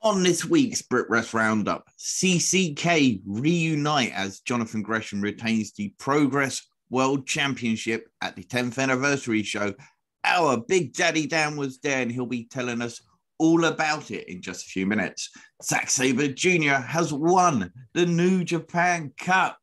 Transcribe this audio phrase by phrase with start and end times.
[0.00, 7.26] On this week's Brit Wres Roundup, CCK reunite as Jonathan Gresham retains the Progress World
[7.26, 9.74] Championship at the 10th anniversary show.
[10.22, 13.00] Our Big Daddy Dan was there and he'll be telling us
[13.40, 15.30] all about it in just a few minutes.
[15.64, 16.74] Zack Sabre Jr.
[16.74, 19.58] has won the New Japan Cup.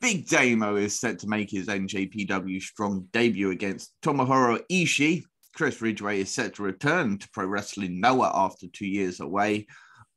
[0.00, 5.22] Big Damo is set to make his NJPW Strong debut against Tomohiro Ishii
[5.54, 9.66] Chris Ridgeway is set to return to Pro Wrestling Noah after two years away.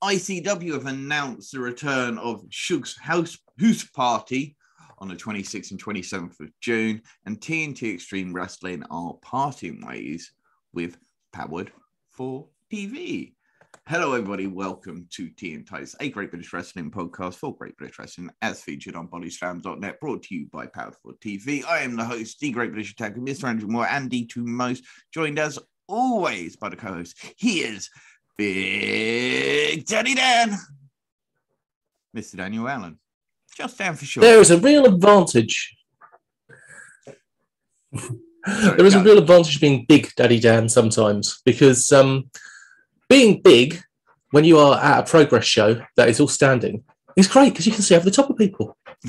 [0.04, 4.56] ICW have announced the return of Shug's House, House Party
[5.00, 10.32] on the 26th and 27th of June, and TNT Extreme Wrestling are parting ways
[10.74, 10.98] with
[11.34, 11.72] Powered
[12.12, 13.34] 4 TV.
[13.88, 14.48] Hello, everybody.
[14.48, 18.60] Welcome to Tea and Tights, a Great British Wrestling podcast for Great British Wrestling, as
[18.60, 21.64] featured on bodyslam.net, brought to you by Powered 4 TV.
[21.66, 23.44] I am the host, the Great British Attacker, Mr.
[23.44, 27.16] Andrew Moore, and Andy to most, joined as always by the co-host.
[27.38, 27.92] He is
[28.40, 30.58] Big Daddy Dan,
[32.18, 32.38] Mr.
[32.38, 32.98] Daniel Allen.
[33.56, 34.22] Just down for sure.
[34.22, 35.78] There is a real advantage.
[38.48, 42.30] There is a real advantage being Big Daddy Dan sometimes because um,
[43.10, 43.82] being big
[44.32, 46.84] when you are at a progress show that is all standing
[47.16, 48.78] is great because you can see over the top of people.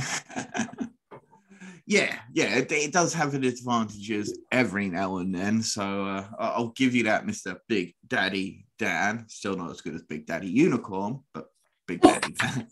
[1.86, 5.62] yeah, yeah, it, it does have its advantages every now and then.
[5.62, 9.24] So uh, I'll give you that, Mister Big Daddy Dan.
[9.28, 11.46] Still not as good as Big Daddy Unicorn, but
[11.86, 12.68] Big Daddy Dan.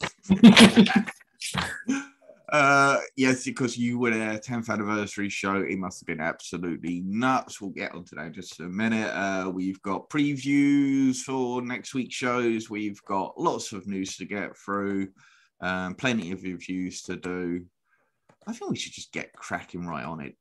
[2.50, 5.56] uh, yes, because you were there, 10th anniversary show.
[5.56, 7.60] It must have been absolutely nuts.
[7.60, 9.10] We'll get onto that in just a minute.
[9.10, 12.68] Uh, we've got previews for next week's shows.
[12.68, 15.08] We've got lots of news to get through,
[15.60, 17.64] um, plenty of reviews to do.
[18.46, 20.36] I think we should just get cracking right on it.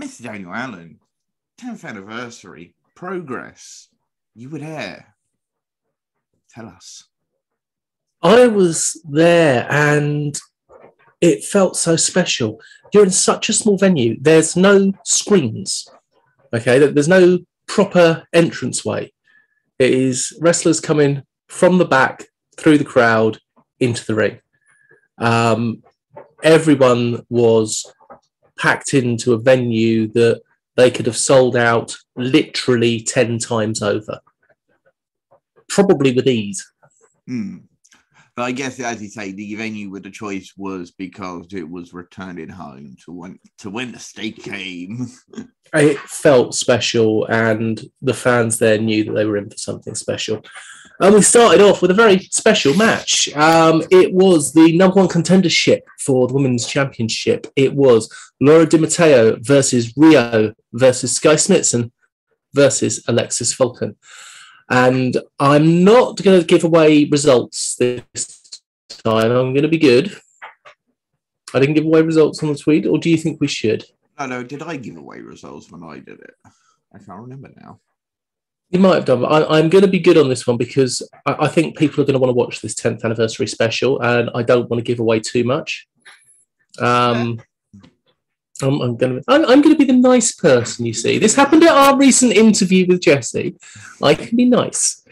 [0.00, 0.22] Mr.
[0.22, 1.00] Daniel Allen,
[1.60, 3.88] 10th anniversary, progress.
[4.34, 5.16] You were there.
[6.48, 7.04] Tell us.
[8.22, 10.38] I was there and
[11.20, 12.60] it felt so special.
[12.92, 14.16] You're in such a small venue.
[14.20, 15.88] There's no screens.
[16.52, 19.12] Okay, there's no proper entranceway.
[19.78, 23.38] It is wrestlers coming from the back through the crowd
[23.78, 24.40] into the ring.
[25.18, 25.82] Um,
[26.42, 27.92] everyone was
[28.58, 30.42] packed into a venue that
[30.76, 34.20] they could have sold out literally 10 times over,
[35.68, 36.66] probably with ease.
[37.26, 37.58] Hmm.
[38.40, 41.92] But I guess, as you say, the venue with the choice was because it was
[41.92, 45.08] returning home to win to win the state game.
[45.74, 50.42] it felt special and the fans there knew that they were in for something special.
[51.00, 53.28] And we started off with a very special match.
[53.36, 57.46] Um, it was the number one contendership for the women's championship.
[57.56, 61.92] It was laura di matteo versus rhio versus skye smitson
[62.54, 63.96] versus alexis falcon
[64.70, 70.16] and i'm not going to give away results this time i'm going to be good
[71.54, 73.84] i didn't give away results on the tweet or do you think we should
[74.20, 76.34] no, no, did I give away results when I did it?
[76.44, 77.80] I can't remember now.
[78.68, 81.02] You might have done, but I, I'm going to be good on this one because
[81.24, 84.28] I, I think people are going to want to watch this 10th anniversary special, and
[84.34, 85.88] I don't want to give away too much.
[86.78, 87.40] Um,
[88.68, 90.86] I'm, I'm going to, I'm, I'm going to be the nice person.
[90.86, 93.56] You see, this happened at our recent interview with Jesse.
[94.02, 95.02] I can be nice,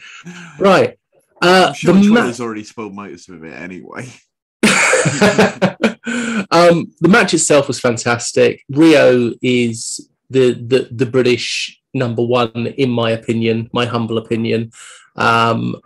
[0.59, 0.99] right?
[1.41, 4.09] Uh, sure the ma- Twitter's already spoiled most of it anyway.
[6.51, 8.65] um, the match itself was fantastic.
[8.73, 14.71] Rhio is the, the the British number one, in my opinion, my humble opinion.
[15.17, 15.77] Um,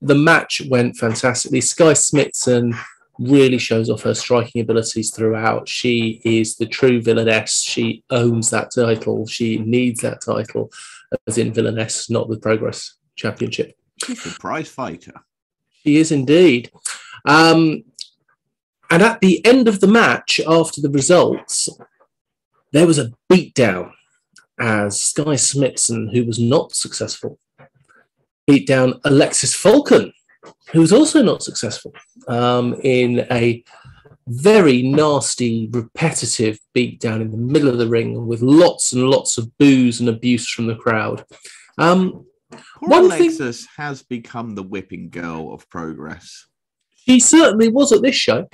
[0.00, 1.60] the match went fantastically.
[1.60, 2.78] Skye Smitson
[3.20, 5.68] really shows off her striking abilities throughout.
[5.68, 7.62] She is the true villainess.
[7.62, 9.26] She owns that title.
[9.26, 10.72] She needs that title,
[11.26, 13.76] as in villainess, not the Progress Championship.
[14.04, 15.12] She's a prize fighter.
[15.84, 16.70] She is indeed.
[17.26, 17.84] Um,
[18.90, 21.68] and at the end of the match, after the results,
[22.72, 23.92] there was a beatdown
[24.58, 27.38] as Skye Smitson, who was not successful,
[28.46, 30.12] beat down Alexis Falcon,
[30.72, 31.92] who was also not successful,
[32.28, 33.62] um, in a
[34.26, 39.38] very nasty, repetitive beat down in the middle of the ring with lots and lots
[39.38, 41.24] of boos and abuse from the crowd.
[41.78, 43.30] Um, Poor One thing-
[43.76, 46.46] has become the whipping girl of progress.
[47.06, 48.48] She certainly was at this show.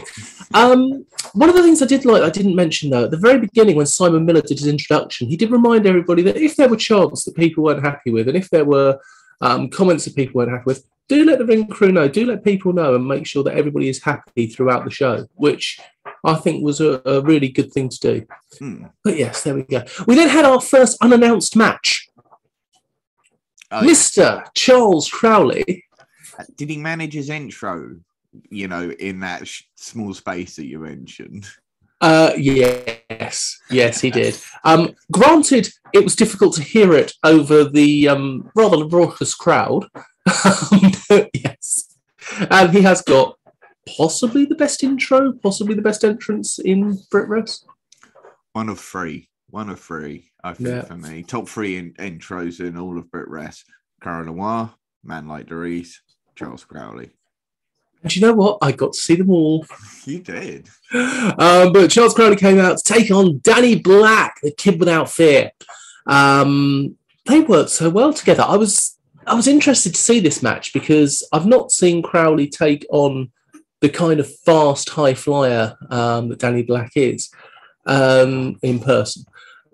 [0.54, 1.04] Um,
[1.34, 3.76] one of the things I did like, I didn't mention though, at the very beginning
[3.76, 7.24] when Simon Miller did his introduction, he did remind everybody that if there were chants
[7.24, 8.98] that people weren't happy with, and if there were
[9.40, 12.44] um, comments that people weren't happy with, do let the ring crew know, do let
[12.44, 15.78] people know, and make sure that everybody is happy throughout the show, which
[16.24, 18.26] I think was a, a really good thing to do.
[18.58, 18.86] Hmm.
[19.04, 19.84] But yes, there we go.
[20.06, 22.08] We then had our first unannounced match.
[23.70, 23.90] Oh, yeah.
[23.90, 24.46] Mr.
[24.54, 25.84] Charles Crowley
[26.56, 27.96] Did he manage his intro?
[28.50, 31.46] You know, in that sh- small space that you mentioned.
[32.00, 34.36] Uh, yes, yes, he did.
[34.64, 39.86] Um, granted, it was difficult to hear it over the um, rather raucous crowd.
[41.34, 41.96] yes,
[42.50, 43.38] and he has got
[43.96, 47.58] possibly the best intro, possibly the best entrance in Brit.
[48.52, 49.28] One of three.
[49.50, 50.82] One of three, I think, Yeah.
[50.82, 51.22] for me.
[51.22, 53.64] Top three in, intros in all of Brit Wres.
[54.02, 55.94] Cara Noir, Man Like DeReiss,
[56.34, 57.10] Charles Crowley.
[58.06, 58.58] And you know what?
[58.62, 59.66] I got to see them all.
[60.04, 60.68] You did.
[60.94, 65.50] Um, but Charles Crowley came out to take on Danny Black, the kid without fear.
[66.06, 68.44] Um, they worked so well together.
[68.46, 72.86] I was I was interested to see this match because I've not seen Crowley take
[72.90, 73.32] on
[73.80, 77.28] the kind of fast high flyer um, that Danny Black is
[77.86, 79.24] um, in person.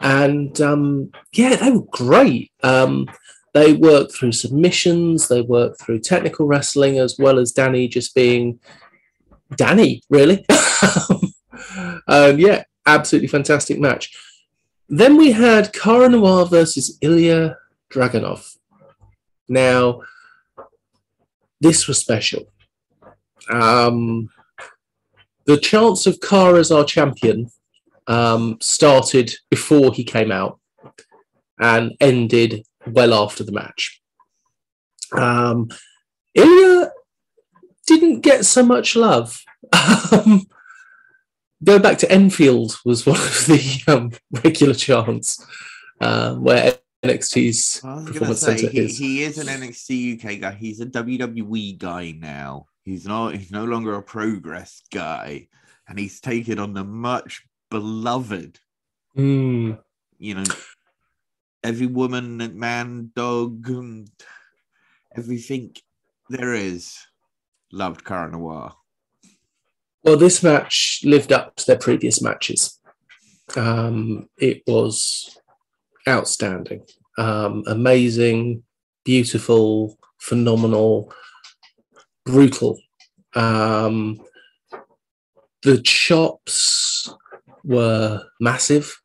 [0.01, 2.51] And um, yeah, they were great.
[2.63, 3.11] Um,
[3.55, 8.59] they work through submissions, they work through technical wrestling, as well as Danny just being
[9.57, 10.45] Danny, really.
[12.09, 14.17] um, yeah, absolutely fantastic match.
[14.89, 17.57] Then we had Cara Noir versus Ilya
[17.93, 18.57] Dragunov.
[19.49, 20.01] Now,
[21.61, 22.45] this was special.
[23.51, 24.31] Um,
[25.45, 27.51] the chance of Cara as our champion
[28.07, 30.59] um, started before he came out
[31.59, 34.01] and ended well after the match.
[35.13, 35.69] Um,
[36.35, 36.91] Ilya
[37.87, 39.41] didn't get so much love.
[40.13, 40.47] Um,
[41.65, 44.11] go back to Enfield was one of the um,
[44.45, 45.45] regular chants
[46.01, 46.75] uh, where
[47.05, 48.99] NXT's I was going to performance say center he, is.
[48.99, 50.53] he is an NXT UK guy.
[50.53, 52.67] He's a WWE guy now.
[52.85, 53.35] He's not.
[53.35, 55.49] He's no longer a progress guy,
[55.89, 58.59] and he's taken on the much beloved.
[59.17, 59.79] Mm,
[60.19, 60.45] You know,
[61.63, 64.11] every woman, man, dog, and
[65.17, 65.75] everything
[66.29, 66.99] there is
[67.73, 68.75] loved Cara Noir.
[70.05, 72.81] Well, this match lived up to their previous matches.
[73.57, 75.39] Um, it was
[76.09, 76.85] outstanding,
[77.19, 78.63] um, amazing,
[79.05, 81.13] beautiful, phenomenal,
[82.25, 82.81] brutal.
[83.35, 84.21] Um,
[85.63, 87.13] the chops
[87.65, 89.02] were massive.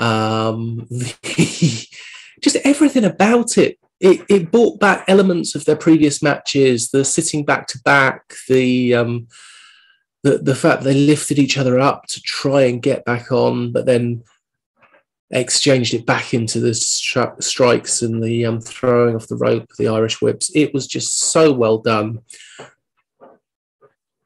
[0.00, 1.86] Um, the-
[2.40, 3.78] just everything about it.
[4.00, 8.94] It, it brought back elements of their previous matches, the sitting back to back, the
[8.94, 9.28] um,
[10.24, 13.86] the the fact they lifted each other up to try and get back on, but
[13.86, 14.22] then
[15.30, 19.88] exchanged it back into the stri- strikes and the um, throwing off the rope, the
[19.88, 20.50] Irish whips.
[20.54, 22.20] It was just so well done.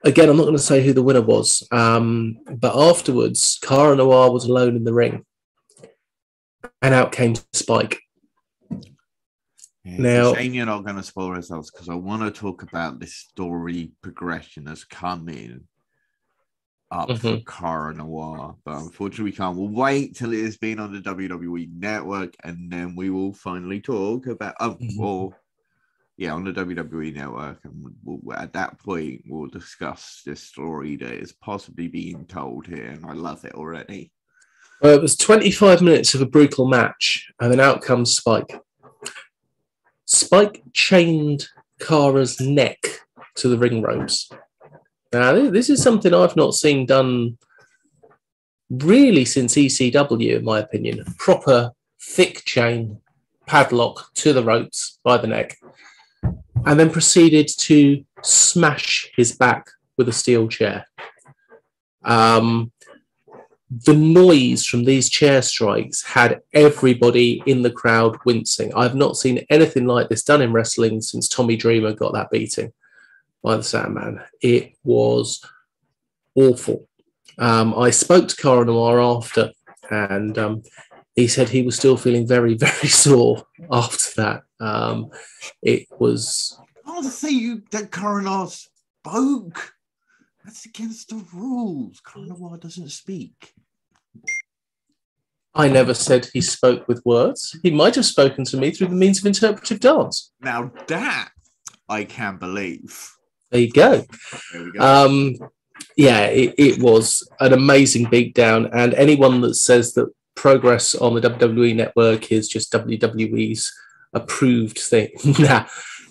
[0.05, 4.31] Again, I'm not going to say who the winner was, um, but afterwards, Cara Noir
[4.31, 5.25] was alone in the ring,
[6.83, 7.99] and out came Spike.
[9.85, 12.99] Yeah, Now- shame you're not going to spoil results because I want to talk about
[13.01, 15.67] this story progression that's coming
[16.91, 17.47] up for Mhm.
[17.47, 19.57] Cara Noir, but unfortunately we can't.
[19.57, 23.81] We'll wait till it has been on the WWE network, and then we will finally
[23.81, 24.55] talk about.
[24.61, 24.99] Oh, Mhm.
[24.99, 25.37] or
[26.17, 31.13] yeah, on the WWE network, and we'll, at that point we'll discuss this story that
[31.13, 34.11] is possibly being told here, and I love it already.
[34.81, 38.61] Well, it was 25 minutes of a brutal match, and then out comes Spike.
[40.07, 41.49] Spike chained
[41.81, 42.79] Cara's neck
[43.37, 44.31] to the ring ropes.
[45.13, 47.39] Now, this is something I've not seen done
[48.71, 51.05] really since ECW, in my opinion.
[51.19, 53.01] Proper thick chain
[53.47, 55.59] padlock to the ropes by the neck,
[56.23, 60.87] and then proceeded to smash his back with a steel chair.
[62.05, 62.71] Um,
[63.71, 68.73] the noise from these chair strikes had everybody in the crowd wincing.
[68.75, 72.73] I've not seen anything like this done in wrestling since Tommy Dreamer got that beating
[73.43, 74.21] by the Sandman.
[74.41, 75.45] It was
[76.35, 76.89] awful.
[77.39, 79.53] Um, I spoke to Cara Noir after,
[79.91, 80.63] and um,
[81.15, 84.43] he said he was still feeling very, very sore after that.
[84.61, 85.11] Um,
[85.63, 86.59] it was
[86.91, 89.75] Oh, to say you that Cara Noir spoke.
[90.49, 92.01] That's against the rules.
[92.17, 93.53] Noir doesn't speak.
[95.55, 97.55] I never said he spoke with words.
[97.63, 100.33] He might have spoken to me through the means of interpretive dance.
[100.41, 101.33] Now that
[101.87, 103.11] I can believe.
[103.51, 104.07] There you go.
[104.55, 104.81] There we go.
[104.81, 105.35] Um,
[105.99, 108.71] yeah, it, it was an amazing beatdown.
[108.73, 113.71] And anyone that says that progress on the WWE network is just WWE's
[114.15, 115.67] approved thing, nah,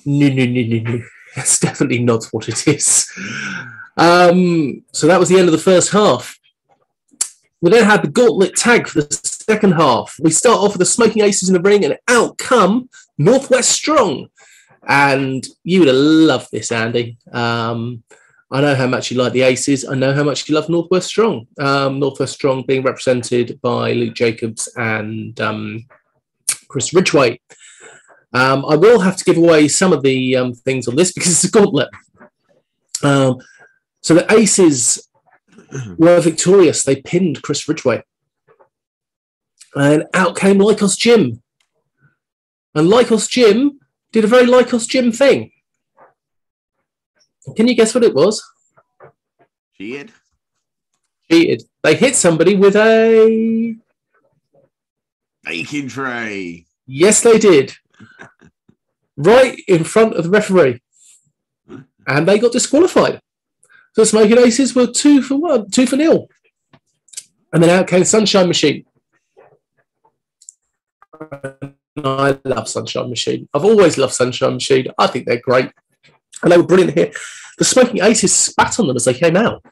[0.06, 1.02] no, no, no, no, no.
[1.36, 3.12] That's definitely not what it is.
[3.98, 6.38] Um, so that was the end of the first half.
[7.62, 10.16] We then had the gauntlet tag for the second half.
[10.22, 14.28] We start off with the Smoking Aces in the ring, and out come Northwest Strong.
[14.88, 17.18] And you would have loved this, Andy.
[17.32, 18.04] Um,
[18.52, 19.86] I know how much you like the Aces.
[19.86, 21.48] I know how much you love Northwest Strong.
[21.60, 25.86] Um, Northwest Strong being represented by Luke Jacobs and um,
[26.68, 27.40] Chris Ridgeway.
[28.34, 31.32] Um, I will have to give away some of the um, things on this because
[31.32, 31.90] it's a gauntlet.
[33.04, 33.38] Um,
[34.08, 35.06] so the Aces
[35.98, 36.82] were victorious.
[36.84, 38.04] They pinned Chris Ridgeway.
[39.76, 41.44] And out came Lykos Gym.
[42.74, 43.82] And Lykos Gym
[44.14, 45.52] did a very Lykos Gym thing.
[47.58, 48.42] Can you guess what it was?
[49.76, 50.14] Cheated.
[51.30, 51.64] Cheated.
[51.84, 53.76] They hit somebody with a.
[55.44, 56.66] Baking tray.
[56.86, 57.76] Yes, they did.
[59.18, 60.82] right in front of the referee.
[62.08, 63.20] And they got disqualified.
[63.98, 66.30] So Smoking Aces were two for one, two for nil.
[67.52, 68.86] And then out came Sunshine Machine.
[72.04, 73.50] I love Sunshine Machine.
[73.56, 74.90] I've always loved Sunshine Machine.
[75.00, 75.72] I think they're great.
[76.44, 77.12] And they were brilliant here.
[77.58, 79.66] The Smoking Aces spat on them as they came out,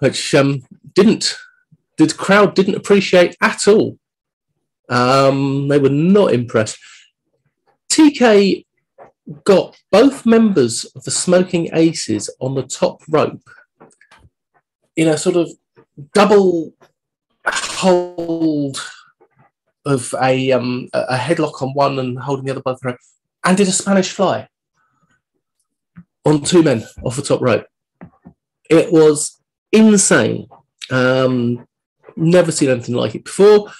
[0.00, 0.60] which um,
[0.92, 1.38] didn't,
[1.96, 3.98] the crowd didn't appreciate at all.
[4.90, 6.76] Um, they were not impressed.
[7.90, 8.65] TK
[9.44, 13.42] got both members of the Smoking Aces on the top rope
[14.94, 15.50] in a sort of
[16.14, 16.72] double
[17.46, 18.80] hold
[19.84, 22.98] of a um, a headlock on one and holding the other by the throat,
[23.44, 24.48] and did a Spanish fly
[26.24, 27.66] on two men off the top rope.
[28.68, 29.40] It was
[29.70, 30.48] insane.
[30.90, 31.66] Um,
[32.16, 33.70] never seen anything like it before.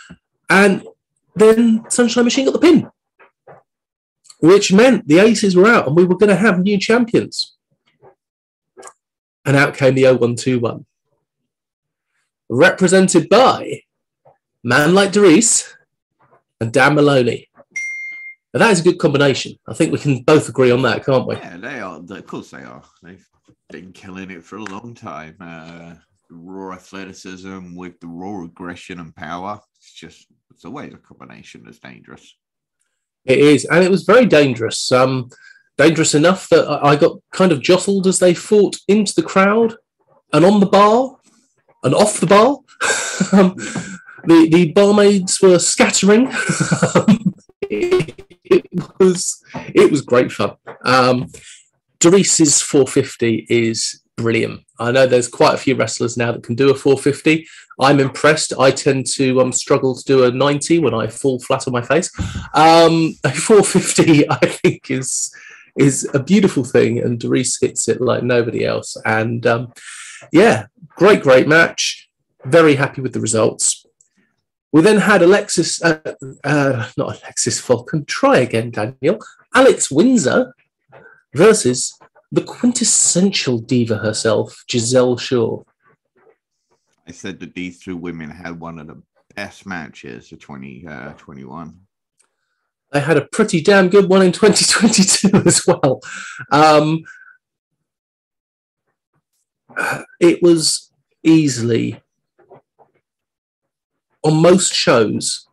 [0.49, 0.87] And
[1.35, 2.89] then Sunshine Machine got the pin,
[4.41, 7.57] which meant the aces were out and we were going to have new champions.
[9.45, 10.85] And out came the 0121,
[12.49, 13.83] represented by
[14.65, 15.73] Man Like DeReiss
[16.61, 17.49] and Dan Maloney.
[18.53, 19.59] Now, that is a good combination.
[19.69, 21.37] I think we can both agree on that, can't we?
[21.37, 21.99] Yeah, they are.
[21.99, 22.83] Of course, they are.
[23.03, 23.25] They've
[23.71, 25.37] been killing it for a long time.
[25.41, 25.95] Uh,
[26.31, 29.61] raw athleticism with the raw aggression and power.
[29.77, 32.37] It's just, it's always a combination that's dangerous.
[33.27, 34.91] It is, and it was very dangerous.
[34.93, 35.31] Um,
[35.77, 39.77] dangerous enough that I got kind of jostled as they fought into the crowd
[40.33, 41.17] and on the bar
[41.83, 42.59] and off the bar.
[43.33, 43.55] um,
[44.25, 46.29] the the barmaids were scattering.
[47.63, 48.15] it,
[48.99, 50.57] was it was great fun.
[50.85, 51.31] Um,
[52.01, 54.63] DeReiss's 450 is brilliant.
[54.79, 57.47] I know there's quite a few wrestlers now that can do a 450.
[57.81, 58.53] I'm impressed.
[58.59, 61.83] I tend to um, struggle to do a 90 when I fall flat on my
[61.83, 62.11] face.
[62.55, 65.35] Um, a 450, I think, is
[65.79, 68.97] is a beautiful thing, and DeReiss hits it like nobody else.
[69.05, 69.75] And um,
[70.33, 72.09] yeah, great, great match.
[72.47, 73.85] Very happy with the results.
[74.73, 76.01] We then had Alexis, uh,
[76.45, 79.19] uh, not Alexis Falcon, try again, Daniel.
[79.55, 80.55] Alex Windsor
[81.35, 81.96] versus
[82.33, 85.63] the quintessential diva herself, Giselle Shaw.
[87.07, 89.01] I said that these two women had one of the
[89.35, 91.69] best matches of 2021.
[91.69, 91.73] Uh,
[92.93, 96.01] they had a pretty damn good one in 2022 as well.
[96.51, 97.05] Um,
[100.21, 100.91] it was
[101.23, 102.01] easily
[104.27, 105.47] on most shows,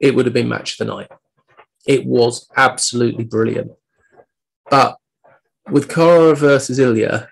[0.00, 1.10] it would have been match of the night.
[1.86, 3.72] It was absolutely brilliant.
[4.70, 4.98] But
[5.70, 7.28] with Cara versus Ilya,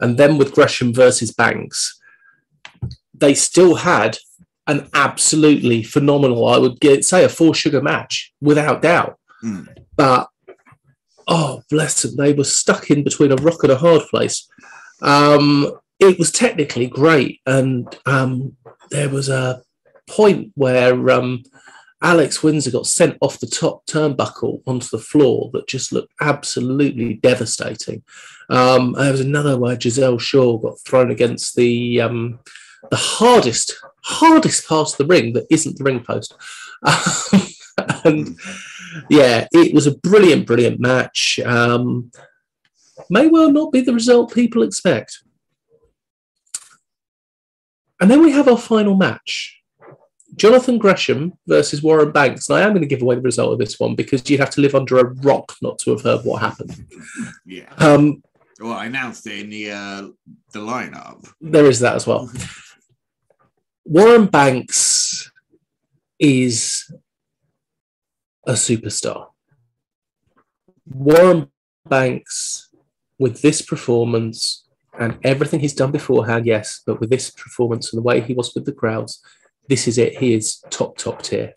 [0.00, 2.00] and then with Gresham versus Banks,
[3.14, 4.18] they still had
[4.66, 9.18] an absolutely phenomenal, I would get, say, a four sugar match without doubt.
[9.44, 9.68] Mm.
[9.96, 10.28] But
[11.28, 14.48] oh, bless them, they were stuck in between a rock and a hard place.
[15.00, 18.56] Um, it was technically great, and um,
[18.90, 19.62] there was a
[20.08, 21.42] point where um,
[22.02, 27.14] Alex Windsor got sent off the top turnbuckle onto the floor that just looked absolutely
[27.14, 28.02] devastating.
[28.50, 32.40] Um, there was another where Giselle Shaw got thrown against the um,
[32.90, 36.34] the hardest hardest part of the ring that isn't the ring post.
[38.04, 38.36] and
[39.08, 41.38] yeah, it was a brilliant, brilliant match.
[41.44, 42.10] Um,
[43.08, 45.22] may well not be the result people expect.
[48.00, 49.61] And then we have our final match.
[50.36, 52.48] Jonathan Gresham versus Warren Banks.
[52.48, 54.50] And I am going to give away the result of this one because you'd have
[54.50, 56.86] to live under a rock not to have heard what happened.
[57.44, 57.72] Yeah.
[57.78, 58.22] Um,
[58.60, 60.08] well, I announced it in the uh,
[60.52, 61.28] the lineup.
[61.40, 62.30] There is that as well.
[63.84, 65.30] Warren Banks
[66.18, 66.90] is
[68.46, 69.28] a superstar.
[70.86, 71.50] Warren
[71.88, 72.68] Banks,
[73.18, 78.04] with this performance and everything he's done beforehand, yes, but with this performance and the
[78.04, 79.22] way he was with the crowds,
[79.72, 80.18] this is it.
[80.18, 81.54] He is top, top tier.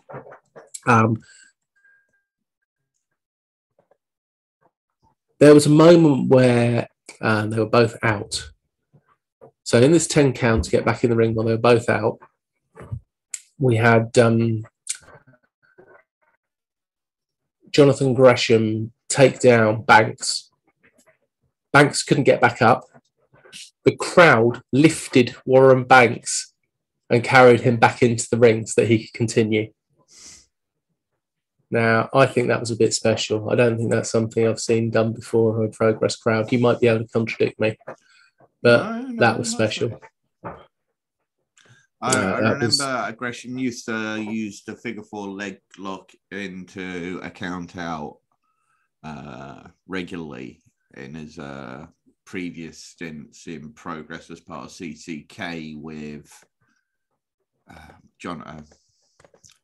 [0.87, 1.21] Um,
[5.37, 6.87] there was a moment where
[7.19, 8.51] uh, they were both out.
[9.63, 11.89] So in this 10 count to get back in the ring while they were both
[11.89, 12.19] out,
[13.59, 14.63] we had um,
[17.69, 20.51] Jonathan Gresham take down Banks.
[21.73, 22.85] Banks couldn't get back up.
[23.83, 26.53] The crowd lifted Warren Banks
[27.09, 29.71] and carried him back into the ring so that he could continue.
[31.71, 33.49] Now, I think that was a bit special.
[33.49, 36.51] I don't think that's something I've seen done before in a progress crowd.
[36.51, 37.77] You might be able to contradict me,
[38.61, 39.99] but no, no, that was special.
[42.01, 42.79] I, I remember was...
[42.81, 48.19] aggression used to use the figure four leg lock into a count out
[49.03, 50.61] uh, regularly
[50.95, 51.87] in his uh,
[52.25, 56.31] previous stints in progress as part of CCK with
[57.69, 58.61] uh, John uh,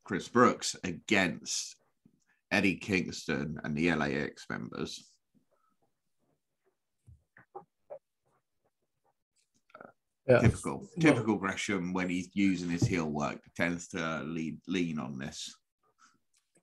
[0.03, 1.75] Chris Brooks against
[2.51, 5.03] Eddie Kingston and the LAX members.
[10.27, 10.39] Yeah.
[10.39, 15.55] Typical, typical Gresham when he's using his heel work tends to lead, lean on this.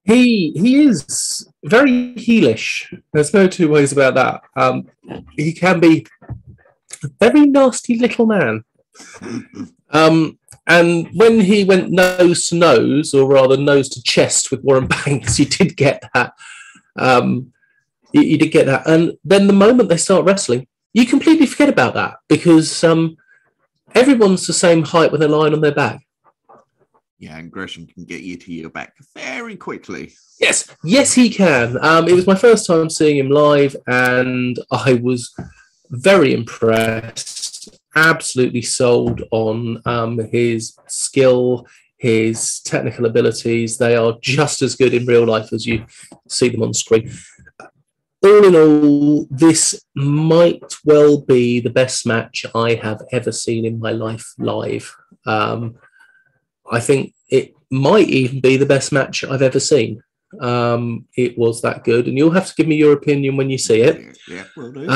[0.04, 2.86] He he is very heelish.
[3.12, 4.42] There's no two ways about that.
[4.56, 4.86] Um,
[5.36, 6.06] he can be
[7.04, 8.64] a very nasty little man.
[9.90, 10.38] um,
[10.68, 15.36] and when he went nose to nose, or rather nose to chest with Warren Banks,
[15.36, 16.34] he did get that.
[16.96, 17.52] Um,
[18.12, 18.86] you, you, did get that.
[18.86, 23.16] And then the moment they start wrestling, you completely forget about that because um,
[23.94, 26.00] everyone's the same height when they're lying on their back.
[27.18, 30.12] Yeah, and Gresham can get you to your back very quickly.
[30.38, 31.82] Yes, yes, he can.
[31.84, 35.34] Um, it was my first time seeing him live, and I was
[35.90, 37.47] very impressed
[37.94, 41.66] absolutely sold on um, his skill,
[41.96, 43.78] his technical abilities.
[43.78, 45.84] They are just as good in real life as you
[46.28, 47.12] see them on screen.
[48.22, 53.78] All in all, this might well be the best match I have ever seen in
[53.78, 54.94] my life live.
[55.24, 55.76] Um,
[56.70, 60.02] I think it might even be the best match I've ever seen.
[60.40, 63.56] Um, it was that good, and you'll have to give me your opinion when you
[63.56, 64.18] see it.
[64.28, 64.88] Yeah, will do.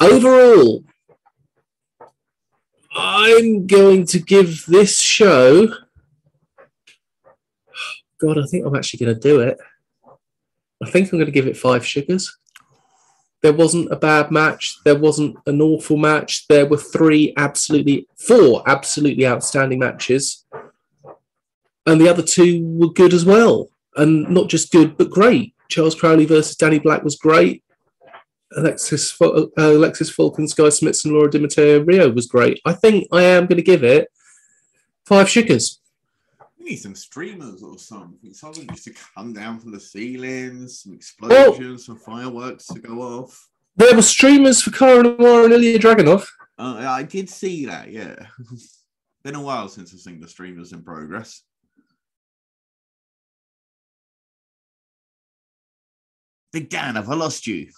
[0.00, 0.82] Overall,
[2.96, 5.68] I'm going to give this show.
[8.20, 9.58] God, I think I'm actually going to do it.
[10.82, 12.34] I think I'm going to give it five sugars.
[13.42, 14.78] There wasn't a bad match.
[14.84, 16.46] There wasn't an awful match.
[16.48, 20.46] There were three absolutely, four absolutely outstanding matches.
[21.86, 23.68] And the other two were good as well.
[23.96, 25.54] And not just good, but great.
[25.68, 27.64] Charles Crowley versus Danny Black was great.
[28.56, 32.60] Alexis uh, Alexis Falcon, Sky Smith, and Laura Di Matteo Rhio was great.
[32.64, 34.08] I think I am going to give it
[35.04, 35.80] five sugars.
[36.58, 38.32] We need some streamers or something.
[38.32, 43.00] Something just to come down from the ceilings, some explosions, well, some fireworks to go
[43.00, 43.48] off.
[43.76, 46.26] There were streamers for Cara Noir and Ilya Dragunov.
[46.58, 48.14] Uh, I did see that, yeah.
[49.22, 51.42] Been a while since I've seen the streamers in progress.
[56.52, 57.70] Big Dan, have I lost you?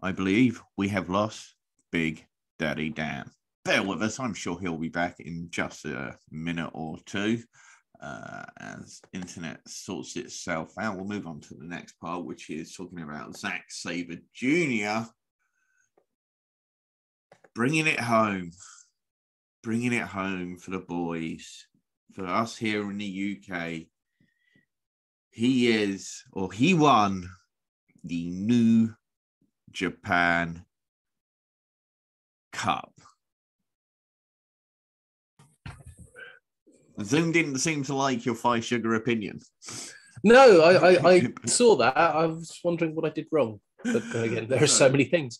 [0.00, 1.54] I believe we have lost
[1.90, 2.24] Big
[2.58, 3.30] Daddy Dan.
[3.64, 4.20] Bear with us.
[4.20, 7.42] I'm sure he'll be back in just a minute or two
[8.00, 10.94] uh, as internet sorts itself out.
[10.94, 15.08] We'll move on to the next part, which is talking about Zack Sabre Jr.
[17.56, 18.52] bringing it home,
[19.64, 21.66] bringing it home for the boys,
[22.14, 23.88] for us here in the UK.
[25.30, 27.28] He is, or he won
[28.04, 28.94] the new
[29.72, 30.64] Japan
[32.52, 32.92] Cup.
[37.02, 39.40] Zoom didn't seem to like your five sugar opinion.
[40.24, 41.96] No, I, I, I saw that.
[41.96, 43.60] I was wondering what I did wrong.
[43.84, 45.38] But again, there are so many things.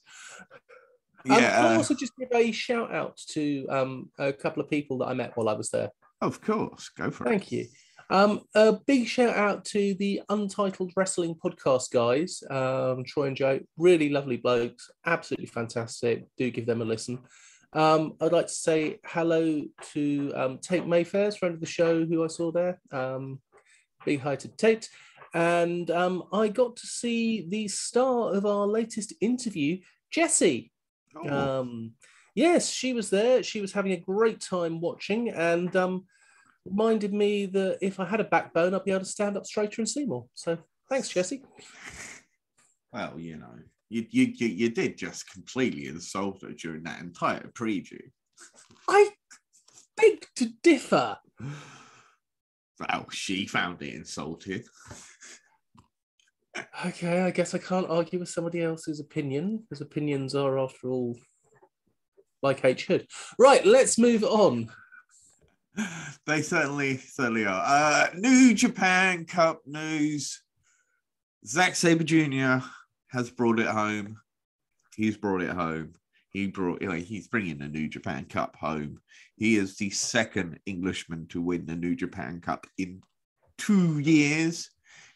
[1.28, 1.56] Um, yeah.
[1.56, 5.06] Can I also just give a shout out to um, a couple of people that
[5.06, 5.90] I met while I was there?
[6.20, 7.40] Of course, go for Thank it.
[7.40, 7.66] Thank you.
[8.10, 13.60] Um, a big shout out to the Untitled Wrestling podcast guys, um, Troy and Joe.
[13.76, 16.24] Really lovely blokes, absolutely fantastic.
[16.38, 17.18] Do give them a listen.
[17.74, 22.24] Um, I'd like to say hello to um, Tate Mayfair's friend of the show, who
[22.24, 22.80] I saw there.
[22.92, 23.40] Um,
[24.06, 24.88] big hi to Tate.
[25.34, 30.72] And um, I got to see the star of our latest interview, Jessie.
[31.14, 31.60] Oh.
[31.60, 31.92] Um,
[32.34, 33.42] yes, she was there.
[33.42, 35.28] She was having a great time watching.
[35.28, 36.06] And um,
[36.70, 39.80] reminded me that if I had a backbone, I'd be able to stand up straighter
[39.80, 40.26] and see more.
[40.34, 41.42] So thanks, Jesse.
[42.92, 43.54] Well, you know,
[43.88, 48.00] you you you, you did just completely insult her during that entire preview.
[48.88, 49.10] I
[49.96, 51.18] beg to differ.
[52.80, 54.62] Well, she found it insulting.
[56.86, 61.16] Okay, I guess I can't argue with somebody else's opinion, because opinions are, after all,
[62.42, 63.06] like H Hood.
[63.38, 64.68] Right, let's move on.
[66.26, 67.62] They certainly, certainly are.
[67.64, 70.42] Uh, New Japan Cup news.
[71.46, 72.64] Zack Sabre Jr.
[73.08, 74.18] has brought it home.
[74.96, 75.94] He's brought it home.
[76.30, 79.00] He brought, you know, he's bringing the New Japan Cup home.
[79.36, 83.00] He is the second Englishman to win the New Japan Cup in
[83.56, 84.70] two years.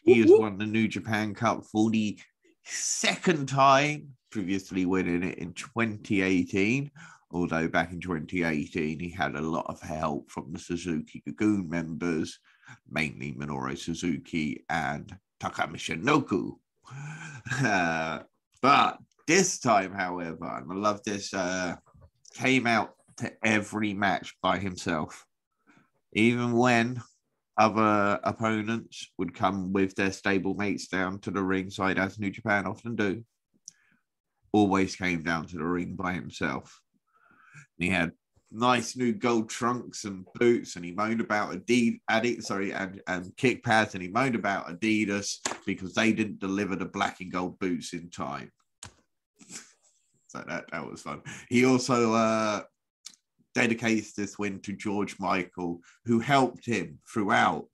[0.05, 2.19] He has won the New Japan Cup for the
[2.65, 6.91] second time, previously winning it in 2018.
[7.33, 12.39] Although back in 2018, he had a lot of help from the Suzuki Gun members,
[12.91, 16.53] mainly Minoru Suzuki and Taka Michinoku.
[17.63, 18.21] Uh,
[18.63, 21.77] but this time, however, and I love this, uh,
[22.35, 25.25] came out to every match by himself.
[26.13, 27.01] Even when
[27.57, 32.67] other opponents would come with their stable mates down to the ringside, as New Japan
[32.67, 33.25] often do,
[34.53, 36.79] always came down to the ring by himself.
[37.83, 38.13] He had
[38.51, 43.37] nice new gold trunks and boots, and he moaned about Adidas, Adidas sorry, and, and
[43.37, 47.59] kick pads, and he moaned about Adidas because they didn't deliver the black and gold
[47.59, 48.53] boots in time.
[50.29, 51.23] so that, that was fun.
[51.49, 52.63] He also uh,
[53.55, 57.71] dedicates this win to George Michael, who helped him throughout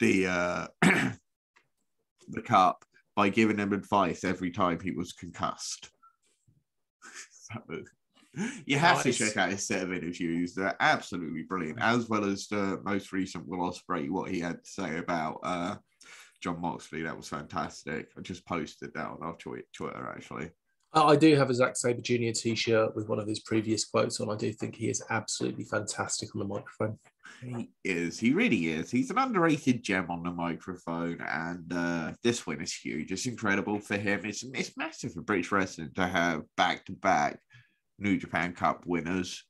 [0.00, 5.90] the uh, the cup by giving him advice every time he was concussed.
[8.66, 9.16] you have nice.
[9.16, 13.12] to check out his set of interviews; they're absolutely brilliant, as well as the most
[13.12, 15.76] recent Will Ospreay, what he had to say about uh,
[16.42, 17.02] Jon Moxley.
[17.02, 18.08] That was fantastic.
[18.16, 20.50] I just posted that on our Twitter actually.
[20.92, 22.32] I do have a Zack Sabre Jr.
[22.32, 24.30] t-shirt with one of his previous quotes on.
[24.30, 26.98] I do think he is absolutely fantastic on the microphone.
[27.42, 28.18] He is.
[28.18, 28.90] He really is.
[28.90, 33.12] He's an underrated gem on the microphone, and uh, this win is huge.
[33.12, 34.24] It's incredible for him.
[34.24, 37.40] It's it's massive for British wrestling to have back-to-back
[37.98, 39.44] New Japan Cup winners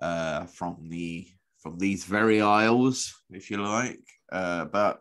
[0.00, 1.26] uh, from the
[1.60, 4.00] from these very aisles, if you like.
[4.30, 5.00] Uh, but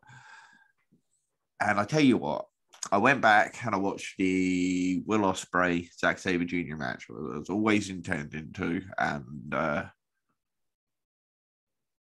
[1.60, 2.46] and I tell you what,
[2.91, 6.76] I went back and I watched the Will Ospreay Zack Sabre Jr.
[6.76, 7.06] match.
[7.10, 9.84] I was always intending to, and uh,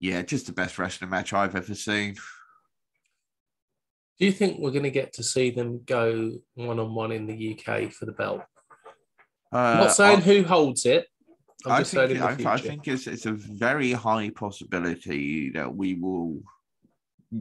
[0.01, 2.15] yeah, just the best wrestling match I've ever seen.
[4.19, 7.27] Do you think we're going to get to see them go one on one in
[7.27, 8.43] the UK for the belt?
[9.53, 11.07] Uh, I'm not saying I, who holds it.
[11.67, 16.41] i think, I, I think it's, it's a very high possibility that we will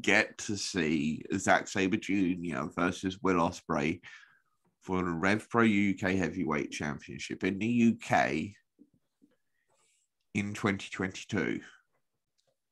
[0.01, 2.65] get to see Zack Sabre Jr.
[2.75, 4.01] versus Will Ospreay
[4.81, 8.53] for the Rev Pro UK Heavyweight Championship in the UK
[10.33, 11.59] in 2022.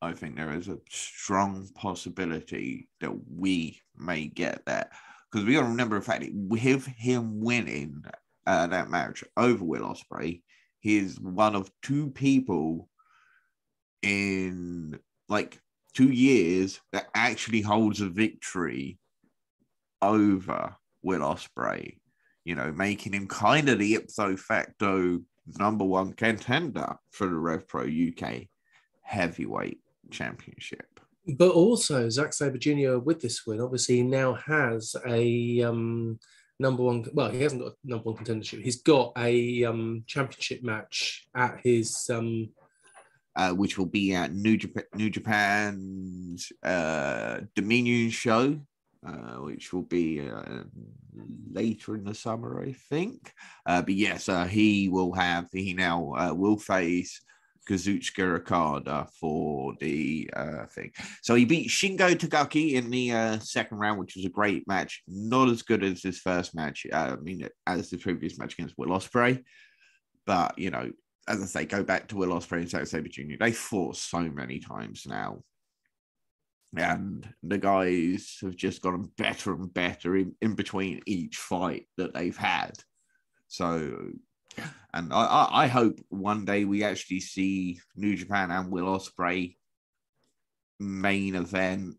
[0.01, 4.91] I think there is a strong possibility that we may get that
[5.31, 8.03] because we got to remember the fact that with him winning
[8.45, 10.41] uh, that match over Will Ospreay.
[10.79, 12.89] he is one of two people
[14.01, 15.59] in like
[15.93, 18.99] two years that actually holds a victory
[20.01, 21.97] over Will Ospreay.
[22.43, 25.19] you know, making him kind of the ipso facto
[25.59, 28.47] number one contender for the Rev Pro UK
[29.01, 29.79] heavyweight
[30.11, 30.99] championship.
[31.27, 32.97] But also, Zack Sabre Jr.
[32.97, 36.19] with this win, obviously, now has a um,
[36.59, 37.05] number one.
[37.13, 38.61] Well, he hasn't got a number one contendership.
[38.61, 42.49] He's got a um, championship match at his um,
[43.35, 44.57] uh, which will be at New,
[44.95, 48.59] New Japan's uh, Dominion show,
[49.05, 50.63] uh, which will be uh,
[51.51, 53.33] later in the summer, I think.
[53.65, 57.21] Uh, but yes, uh, he will have, he now will face
[57.65, 60.91] Kazuchika Okada for the uh, thing.
[61.21, 65.01] So he beat Shingo Takagi in the uh, second round, which was a great match.
[65.07, 68.77] Not as good as his first match, uh, I mean, as the previous match against
[68.77, 69.43] Will Ospreay.
[70.25, 70.91] But, you know,
[71.27, 73.35] as I say, go back to Will Ospreay and Zack Sabre Jr.
[73.39, 75.43] They fought so many times now.
[76.77, 82.13] And the guys have just gotten better and better in, in between each fight that
[82.13, 82.73] they've had.
[83.47, 84.09] So,
[84.93, 89.55] and I, I hope one day we actually see New Japan and Will Ospreay
[90.79, 91.97] main event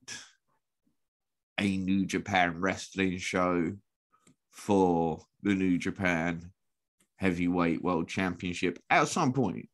[1.59, 3.73] a New Japan wrestling show
[4.51, 6.51] for the New Japan
[7.17, 9.69] heavyweight world championship at some point.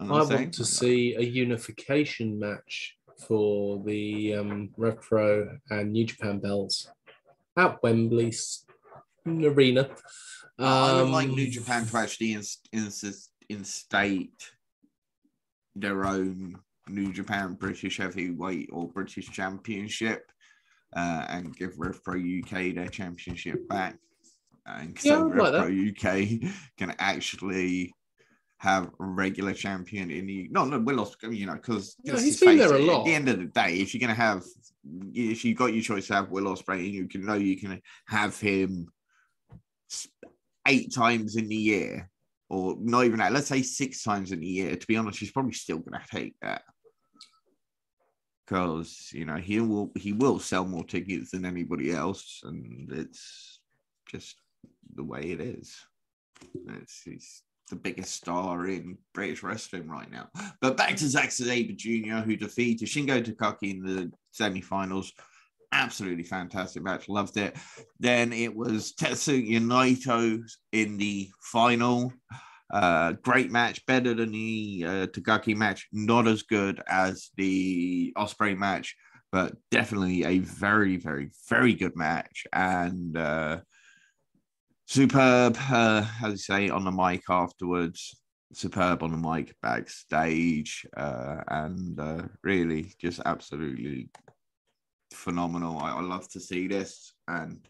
[0.00, 2.96] I want to see a unification match
[3.26, 6.88] for the um, Rev Pro and New Japan belts
[7.56, 8.32] at Wembley
[9.26, 9.90] Arena.
[10.58, 14.50] Um, I would like New Japan to actually insist instate
[15.74, 16.58] their own
[16.88, 20.30] New Japan British Heavyweight or British Championship
[20.96, 23.98] uh, and give Rev Pro UK their championship back.
[24.64, 27.92] And so Yeah, Rev like Pro UK can actually
[28.58, 32.56] have a regular champion in the no no Will Willows, you know, because he's been
[32.58, 33.04] there a At lot.
[33.04, 34.42] the end of the day, if you're gonna have,
[35.12, 38.40] if you got your choice to have Will Ospreay, you can know you can have
[38.40, 38.88] him
[40.66, 42.10] eight times in the year,
[42.48, 43.32] or not even that.
[43.32, 44.76] Let's say six times in the year.
[44.76, 46.62] To be honest, he's probably still gonna take that
[48.46, 53.60] because you know he will he will sell more tickets than anybody else, and it's
[54.08, 54.36] just
[54.94, 55.74] the way it is.
[56.68, 60.28] It's he's the biggest star in British wrestling right now.
[60.60, 65.12] But back to Zack Sabre Jr., who defeated Shingo Takagi in the semi-finals.
[65.72, 67.08] Absolutely fantastic match.
[67.08, 67.56] Loved it.
[67.98, 72.12] Then it was Tetsuya Naito in the final.
[72.72, 75.86] Uh, great match, better than the uh, Takagi match.
[75.92, 78.96] Not as good as the Ospreay match,
[79.30, 82.44] but definitely a very, very, very good match.
[82.52, 83.60] And uh,
[84.86, 88.20] superb, uh, do you say, on the mic afterwards.
[88.52, 94.08] Superb on the mic backstage, uh, and uh, really just absolutely
[95.12, 95.78] phenomenal.
[95.78, 97.60] I, I love to see this, and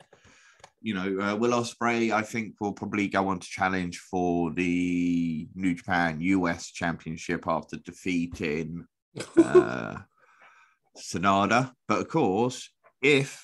[0.83, 5.49] you know, uh, Will Ospreay, I think, will probably go on to challenge for the
[5.55, 8.85] New Japan US Championship after defeating
[9.37, 9.97] uh,
[10.97, 11.73] Sanada.
[11.89, 12.71] But of course,
[13.03, 13.43] if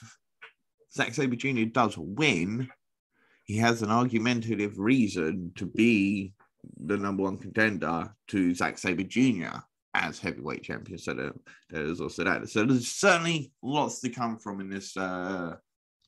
[0.95, 1.65] Zack Sabre Jr.
[1.65, 2.69] does win,
[3.45, 6.35] he has an argumentative reason to be
[6.85, 9.59] the number one contender to Zack Sabre Jr.
[9.95, 10.99] as heavyweight champion.
[10.99, 11.35] So there-
[11.71, 12.49] there's also that.
[12.49, 15.57] So there's certainly lots to come from in this uh,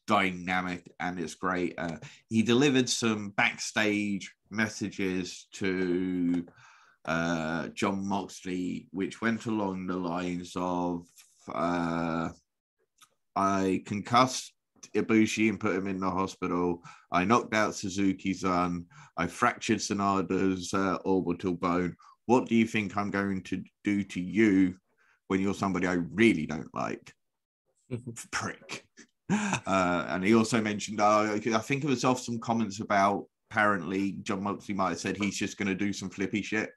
[0.07, 1.75] dynamic, and it's great.
[1.79, 6.45] Uh, he delivered some backstage messages to
[7.05, 11.07] uh, Jon Moxley, which went along the lines of
[11.53, 12.31] uh,
[13.37, 14.53] I concussed
[14.95, 16.83] Ibushi and put him in the hospital.
[17.11, 18.87] I knocked out Suzuki-san.
[19.17, 21.97] I fractured Sanada's uh, orbital bone.
[22.27, 24.77] What do you think I'm going to do to you
[25.29, 27.13] when you're somebody I really don't like?
[28.31, 28.87] Prick.
[29.31, 34.13] Uh, and he also mentioned, uh, I think it was off some comments about apparently
[34.23, 36.71] Jon Moxley might have said he's just going to do some flippy shit.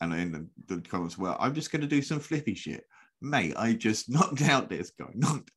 [0.00, 2.84] And then the, the comments were, I'm just going to do some flippy shit.
[3.20, 5.10] Mate, I just knocked out this guy.
[5.14, 5.50] Knocked.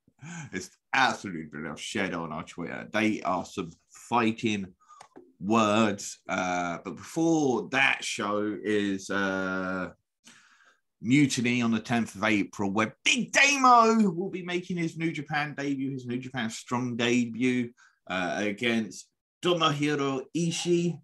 [0.51, 1.73] It's absolutely brilliant.
[1.73, 2.87] I've shared on our Twitter.
[2.91, 4.67] They are some fighting
[5.39, 6.19] words.
[6.27, 9.89] Uh, but before that show is uh,
[11.01, 15.53] Mutiny on the 10th of April, where Big Damo will be making his New Japan
[15.57, 17.71] debut, his New Japan Strong debut
[18.07, 19.07] uh, against
[19.43, 20.99] Tomohiro Ishii.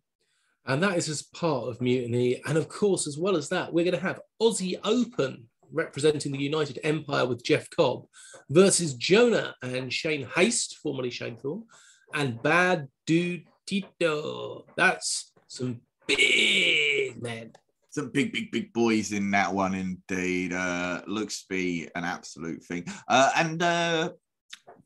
[0.65, 2.41] And that is as part of Mutiny.
[2.45, 6.39] And of course, as well as that, we're going to have Aussie Open representing the
[6.39, 8.05] United Empire with Jeff Cobb
[8.49, 11.63] versus Jonah and Shane Haste, formerly Shane Thorne,
[12.13, 14.65] and Bad Dude Tito.
[14.75, 17.53] That's some big men.
[17.89, 20.51] Some big, big, big boys in that one, indeed.
[20.51, 22.85] Uh, looks to be an absolute thing.
[23.07, 24.09] Uh, and uh,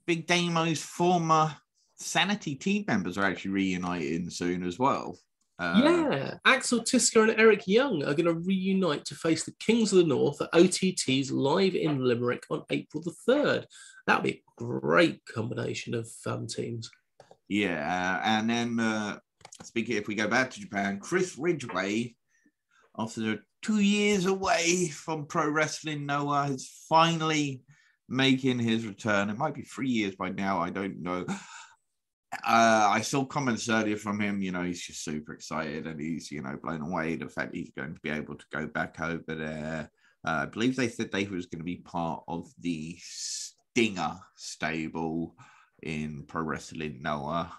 [0.05, 1.55] Big Damo's former
[1.97, 5.17] Sanity team members are actually reuniting soon as well.
[5.57, 9.93] Uh, yeah, Axel Tischer and Eric Young are going to reunite to face the Kings
[9.93, 13.65] of the North at OTT's live in Limerick on April the 3rd.
[14.05, 16.91] That'll be a great combination of um, teams.
[17.47, 19.19] Yeah, and then uh,
[19.63, 22.15] speaking, if we go back to Japan, Chris Ridgeway,
[22.97, 27.63] after two years away from pro wrestling, Noah is finally
[28.08, 29.29] making his return.
[29.29, 30.60] It might be three years by now.
[30.60, 31.25] I don't know.
[32.43, 34.41] Uh, I saw comments earlier from him.
[34.41, 37.71] You know, he's just super excited and he's you know blown away the fact he's
[37.77, 39.89] going to be able to go back over there.
[40.25, 45.36] Uh, I believe they said they was going to be part of the Stinger stable
[45.85, 47.53] in Pro Wrestling Noah,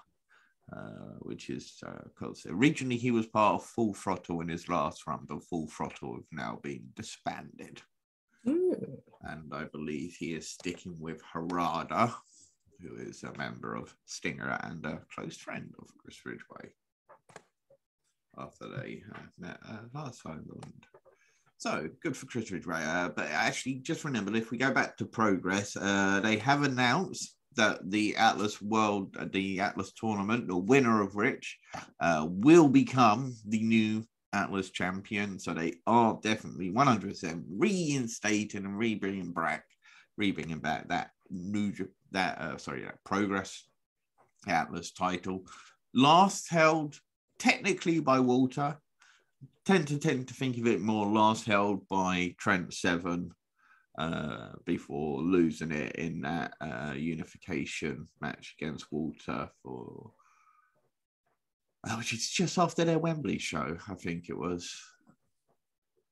[0.72, 5.20] uh, which is because originally he was part of Full Throttle in his last run,
[5.28, 7.80] but Full Throttle have now been disbanded.
[8.46, 8.98] Mm.
[9.22, 12.12] And I believe he is sticking with Harada,
[12.80, 16.70] who is a member of Stinger and a close friend of Chris Ridgeway.
[18.38, 20.44] After they uh, met uh, last time.
[20.62, 20.84] And
[21.56, 22.82] so good for Chris Ridgeway.
[22.84, 27.35] Uh, but actually, just remember, if we go back to progress, uh, they have announced
[27.56, 31.58] that the Atlas World, uh, the Atlas tournament, the winner of which
[32.00, 35.38] uh, will become the new Atlas champion.
[35.38, 39.64] So they are definitely 100% reinstating and rebringing back,
[40.20, 41.72] rebringing back that new,
[42.12, 43.64] that uh, sorry, that Progress
[44.46, 45.46] Atlas title.
[45.94, 46.98] Last held
[47.38, 48.76] technically by Walter,
[49.64, 53.32] tend to tend to think of it more last held by Trent Seven
[53.98, 60.12] uh, before losing it in that uh, unification match against Walter for
[61.88, 64.74] oh, which is just after their Wembley show, I think it was.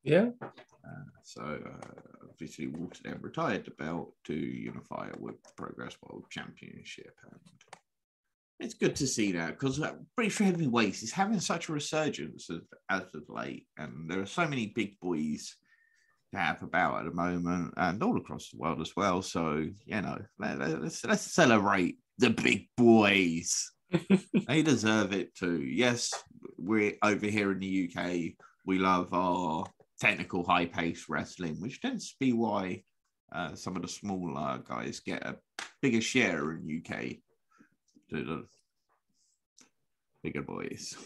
[0.02, 0.28] Yeah.
[0.42, 1.86] Uh, so uh,
[2.30, 7.40] obviously Walter then retired the belt to unify it with the Progress World Championship, and
[8.60, 12.60] it's good to see that because uh, British heavyweights is having such a resurgence as,
[12.90, 15.56] as of late, and there are so many big boys
[16.34, 19.22] have about at the moment, and all across the world as well.
[19.22, 23.70] So you know, let, us let's celebrate the big boys.
[24.48, 25.62] they deserve it too.
[25.62, 26.12] Yes,
[26.58, 28.34] we're over here in the UK.
[28.66, 29.64] We love our
[30.00, 32.82] technical, high paced wrestling, which tends to be why
[33.32, 35.36] uh, some of the smaller guys get a
[35.82, 37.16] bigger share in UK
[38.10, 38.46] to the
[40.22, 40.96] bigger boys.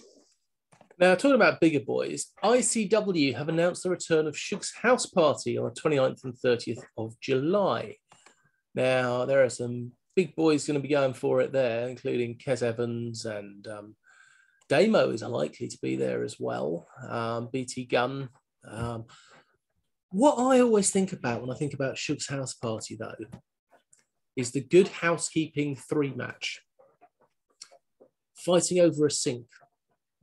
[0.98, 5.64] Now, talking about bigger boys, ICW have announced the return of Shug's House Party on
[5.64, 7.96] the 29th and 30th of July.
[8.74, 12.62] Now, there are some big boys going to be going for it there, including Kes
[12.62, 13.96] Evans and um,
[14.68, 16.88] Damo is likely to be there as well.
[17.08, 18.28] Um, BT Gunn
[18.66, 19.04] um,
[20.10, 23.14] what I always think about when I think about Shug's house party, though,
[24.36, 26.62] is the good housekeeping three match.
[28.36, 29.46] Fighting over a sink,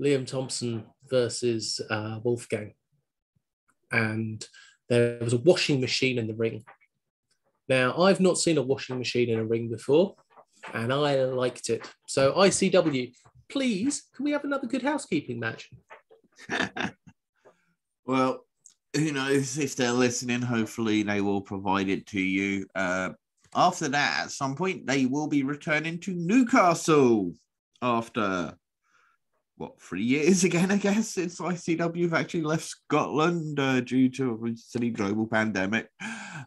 [0.01, 2.73] Liam Thompson versus uh, Wolfgang.
[3.91, 4.45] And
[4.89, 6.63] there was a washing machine in the ring.
[7.67, 10.15] Now, I've not seen a washing machine in a ring before,
[10.73, 11.89] and I liked it.
[12.07, 13.13] So, ICW,
[13.49, 15.69] please, can we have another good housekeeping match?
[18.05, 18.45] Well,
[18.95, 20.41] who knows if they're listening?
[20.41, 22.67] Hopefully, they will provide it to you.
[22.75, 23.09] Uh,
[23.55, 27.33] after that, at some point, they will be returning to Newcastle
[27.81, 28.53] after
[29.57, 34.45] what three years again, I guess, since ICW have actually left Scotland uh, due to
[34.45, 35.89] a silly global pandemic.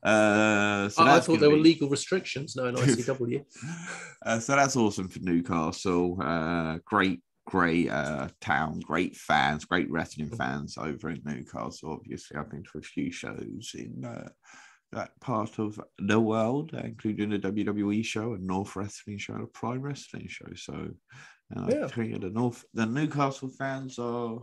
[0.03, 1.57] Uh, so I thought there be...
[1.57, 3.45] were legal restrictions no in ICW.
[4.25, 6.19] uh, so that's awesome for Newcastle.
[6.21, 11.93] Uh, great great uh, town, great fans, great wrestling fans over in Newcastle.
[11.93, 14.29] Obviously, I've been to a few shows in uh,
[14.93, 19.81] that part of the world, including the WWE show, a North Wrestling show, a Prime
[19.81, 20.49] Wrestling show.
[20.57, 20.91] So,
[21.57, 21.85] yeah.
[21.85, 24.41] I think the North, the Newcastle fans are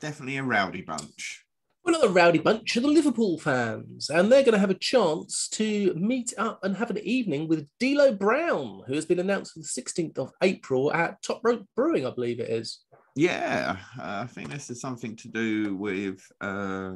[0.00, 1.44] definitely a rowdy bunch.
[1.84, 4.74] Well, not a rowdy bunch of the Liverpool fans, and they're going to have a
[4.74, 9.52] chance to meet up and have an evening with D'Lo Brown, who has been announced
[9.52, 12.84] for the 16th of April at Top Rope Brewing, I believe it is.
[13.16, 16.94] Yeah, uh, I think this is something to do with uh,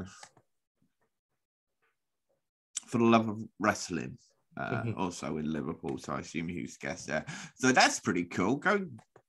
[2.86, 4.16] for the love of wrestling,
[4.56, 5.00] uh, mm-hmm.
[5.00, 5.98] also in Liverpool.
[5.98, 7.26] So I assume he's guest there.
[7.56, 8.56] So that's pretty cool.
[8.56, 8.86] Go,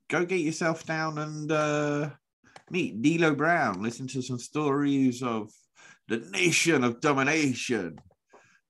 [0.10, 2.10] go get yourself down and uh,
[2.70, 5.52] meet D'Lo Brown, listen to some stories of
[6.08, 8.00] the nation of domination.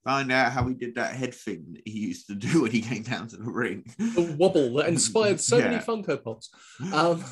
[0.03, 2.81] Find out how he did that head thing that he used to do when he
[2.81, 3.83] came down to the ring.
[3.97, 5.69] The wobble that inspired so yeah.
[5.69, 6.49] many Funko Pops.
[6.93, 7.23] Um,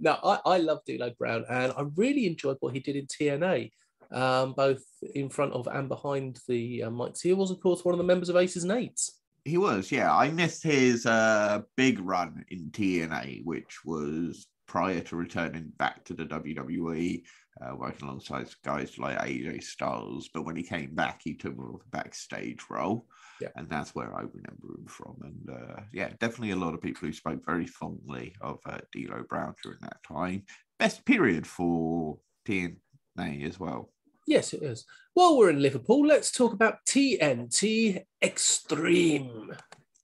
[0.00, 3.70] now, I, I love D'Lo Brown, and I really enjoyed what he did in TNA,
[4.12, 4.82] um, both
[5.14, 7.22] in front of and behind the uh, mics.
[7.22, 9.20] He was, of course, one of the members of Aces and Eights.
[9.44, 10.14] He was, yeah.
[10.14, 16.14] I missed his uh, big run in TNA, which was prior to returning back to
[16.14, 17.22] the WWE,
[17.60, 20.30] uh, working alongside guys like AJ Styles.
[20.32, 23.06] But when he came back, he took more of a backstage role.
[23.40, 23.48] Yeah.
[23.56, 25.16] And that's where I remember him from.
[25.22, 29.24] And uh, yeah, definitely a lot of people who spoke very fondly of uh, D'Lo
[29.28, 30.44] Brown during that time.
[30.78, 33.93] Best period for TNA as well.
[34.26, 34.84] Yes, it is.
[35.12, 39.52] While we're in Liverpool, let's talk about TNT Extreme.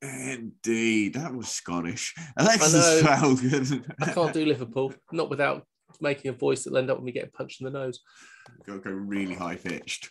[0.03, 2.15] Indeed, that was Scottish.
[2.37, 3.85] Alexis Falcon.
[4.01, 5.67] I can't do Liverpool, not without
[6.01, 8.01] making a voice that'll end up with me getting punched in the nose.
[8.67, 10.11] Go go really high pitched.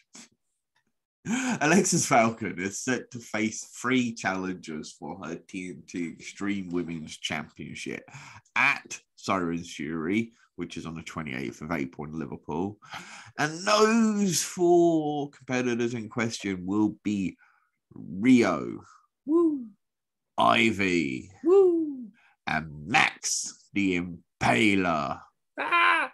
[1.62, 8.09] Alexis Falcon is set to face three challengers for her TNT Extreme Women's Championship
[8.55, 12.78] at Sirens Fury, which is on the 28th of April in Liverpool.
[13.38, 17.38] And those four competitors in question will be
[17.93, 18.80] Rhio,
[19.26, 19.65] Woo.
[20.38, 22.07] Ivy, Woo.
[22.47, 25.20] and Max the Impaler.
[25.59, 26.09] Ah!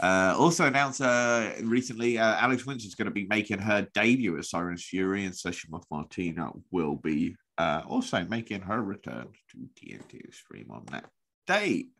[0.00, 4.44] Uh, also announced uh, recently, uh, Alex Windsor's going to be making her debut at
[4.44, 10.24] Sirens Fury, and Session Moth Martina will be uh, also making her return to TNT
[10.24, 11.06] Extreme on that
[11.46, 11.90] date.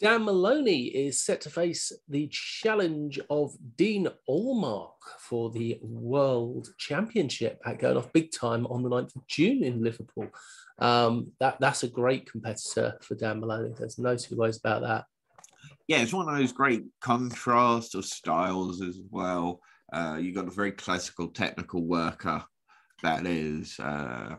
[0.00, 7.60] Dan Maloney is set to face the challenge of Dean Allmark for the World Championship
[7.66, 10.28] at going off big time on the 9th of June in Liverpool.
[10.78, 13.74] Um, that, that's a great competitor for Dan Maloney.
[13.78, 15.04] There's no two ways about that.
[15.90, 19.58] Yeah, it's one of those great contrasts of styles as well.
[19.92, 22.44] Uh, you got a very classical technical worker
[23.02, 24.36] that is uh,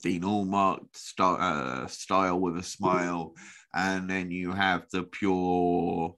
[0.00, 3.34] Dean Allmark st- uh, style with a smile,
[3.74, 6.14] and then you have the pure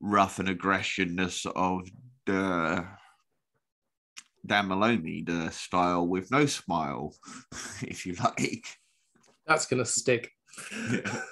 [0.00, 1.88] rough and aggressionness of
[2.26, 2.84] the
[4.44, 7.14] Dan Maloney, the style with no smile,
[7.80, 8.66] if you like.
[9.46, 10.32] That's gonna stick.
[10.90, 11.22] Yeah.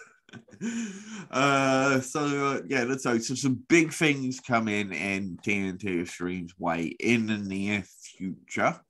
[1.30, 6.52] uh, so uh, yeah, let's so, so some big things come in and TNT Extreme's
[6.58, 8.80] way in the near future.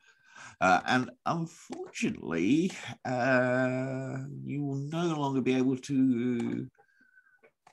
[0.61, 2.71] Uh, and unfortunately,
[3.07, 6.67] uh, you will no longer be able to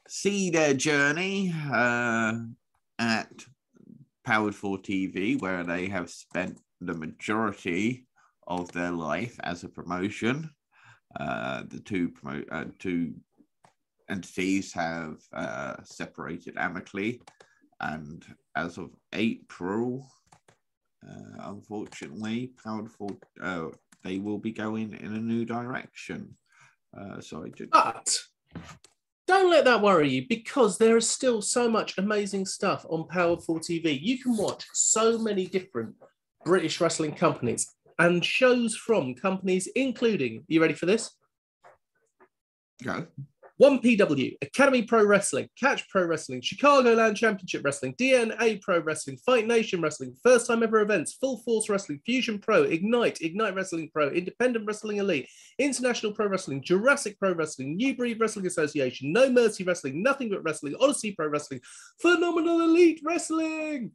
[0.07, 2.33] see their journey uh,
[2.97, 3.29] at
[4.25, 8.05] Powered 4 TV, where they have spent the majority
[8.47, 10.49] of their life as a promotion.
[11.19, 13.13] Uh, the two promote uh, two
[14.09, 17.21] entities have uh, separated amicably,
[17.79, 20.07] and as of April,
[21.07, 23.67] uh, unfortunately, Powerful, uh,
[24.03, 26.35] they will be going in a new direction.
[26.97, 27.69] Uh, so I did.
[27.71, 28.17] But
[29.27, 33.43] don't let that worry you because there is still so much amazing stuff on Powered
[33.43, 33.99] 4 TV.
[34.01, 35.95] You can watch so many different
[36.45, 41.11] British wrestling companies and shows from companies including, you ready for this?
[42.83, 43.07] Go.
[43.61, 49.81] 1PW, Academy Pro Wrestling, Catch Pro Wrestling, Chicagoland Championship Wrestling, DNA Pro Wrestling, Fight Nation
[49.81, 54.67] Wrestling, First Time Ever Events, Full Force Wrestling, Fusion Pro, Ignite, Ignite Wrestling Pro, Independent
[54.67, 55.27] Wrestling Elite,
[55.57, 60.43] International Pro Wrestling, Jurassic Pro Wrestling, New Breed Wrestling Association, No Mercy Wrestling, Nothing But
[60.43, 61.61] Wrestling, Odyssey Pro Wrestling,
[61.99, 63.91] Phenomenal Elite Wrestling,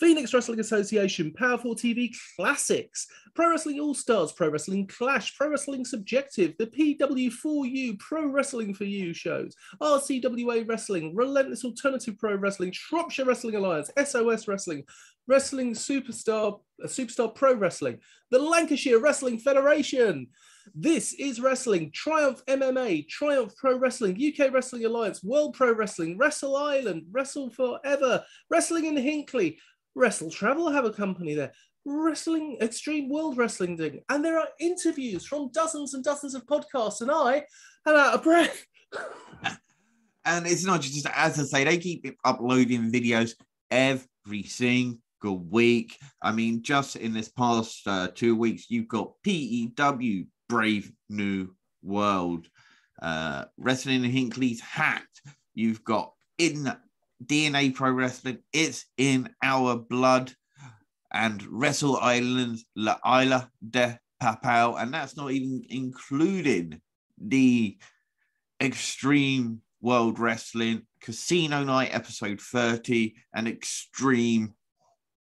[0.00, 3.06] Phoenix Wrestling Association, Powered 4 TV Classics,
[3.36, 8.84] Pro Wrestling All Stars, Pro Wrestling Clash, Pro Wrestling Subjective, the PW4U, Pro Wrestling for
[8.84, 14.84] You shows, RCWA Wrestling, Relentless Alternative Pro Wrestling, Shropshire Wrestling Alliance, SOS Wrestling,
[15.26, 17.98] Wrestling Superstar, uh, Superstar Pro Wrestling,
[18.30, 20.28] the Lancashire Wrestling Federation.
[20.74, 26.56] This is Wrestling, Triumph MMA, Triumph Pro Wrestling, UK Wrestling Alliance, World Pro Wrestling, Wrestle
[26.56, 29.58] Island, Wrestle Forever, Wrestling in Hinckley,
[29.94, 31.52] Wrestle Travel have a company there.
[31.86, 34.00] Wrestling Extreme World Wrestling Ding.
[34.08, 37.44] And there are interviews from dozens and dozens of podcasts, and I
[37.86, 38.64] am out of breath.
[40.24, 43.34] And it's not just as I say, they keep uploading videos
[43.70, 45.98] every single week.
[46.22, 52.48] I mean, just in this past uh, two weeks, you've got PEW Brave New World,
[53.02, 55.04] uh, Wrestling in Hinckley's Hat.
[55.54, 56.72] You've got in
[57.24, 58.38] DNA Pro Wrestling.
[58.52, 60.32] It's in our blood.
[61.12, 64.80] And Wrestle Island's La Isla de Papel.
[64.80, 66.80] And that's not even including
[67.18, 67.78] the
[68.60, 74.54] Extreme World Wrestling Casino Night episode 30 and Extreme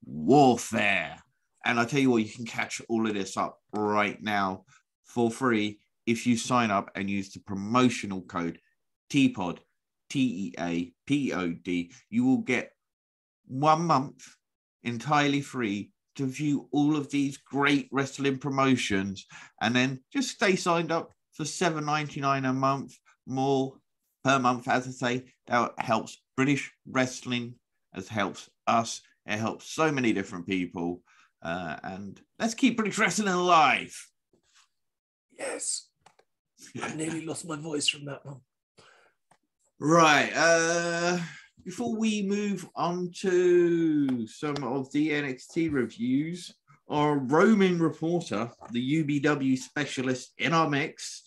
[0.05, 1.17] Warfare.
[1.65, 4.65] And I tell you what, you can catch all of this up right now
[5.05, 8.59] for free if you sign up and use the promotional code
[9.11, 9.59] TPOD
[10.09, 12.73] T E A P O D, you will get
[13.47, 14.27] one month
[14.83, 19.27] entirely free to view all of these great wrestling promotions.
[19.61, 22.97] And then just stay signed up for $7.99 a month
[23.29, 23.75] more
[24.25, 27.55] per month as i say that helps british wrestling
[27.95, 31.03] as helps us it helps so many different people
[31.43, 33.95] uh, and let's keep british wrestling alive
[35.39, 35.89] yes
[36.83, 38.41] i nearly lost my voice from that one
[39.81, 40.33] Right.
[40.35, 41.19] Uh,
[41.65, 46.53] before we move on to some of the NXT reviews,
[46.89, 51.23] our roaming reporter, the UBW specialist in our mix,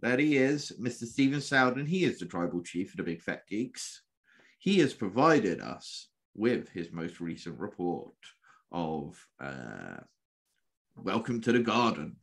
[0.00, 1.04] that he is, Mr.
[1.04, 1.86] Stephen Sowden.
[1.86, 4.02] He is the tribal chief of the Big Fat Geeks.
[4.58, 8.14] He has provided us with his most recent report
[8.70, 9.98] of uh,
[10.96, 12.16] Welcome to the Garden.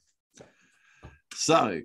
[1.34, 1.82] So,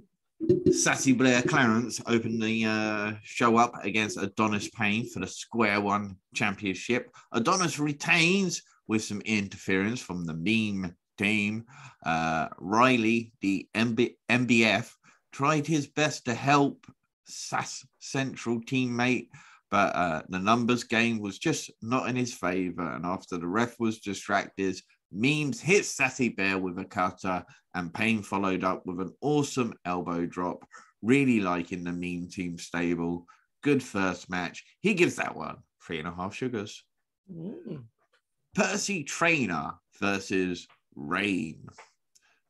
[0.73, 6.17] Sassy Blair Clarence opened the uh, show up against Adonis Payne for the Square One
[6.35, 7.11] Championship.
[7.33, 11.65] Adonis retains with some interference from the meme team.
[12.05, 14.91] Uh, Riley, the MB- MBF,
[15.33, 16.87] tried his best to help
[17.27, 19.29] Sass Central teammate,
[19.71, 22.93] but uh, the numbers game was just not in his favor.
[22.93, 24.81] And after the ref was distracted,
[25.13, 30.27] Memes hit Sassy Bear with a cutter, and Payne followed up with an awesome elbow
[30.27, 30.65] drop.
[31.03, 33.27] Really liking the meme team stable.
[33.63, 34.65] Good first match.
[34.81, 36.85] He gives that one three and a half sugars.
[37.33, 37.85] Mm.
[38.55, 41.67] Percy Trainer versus Rain.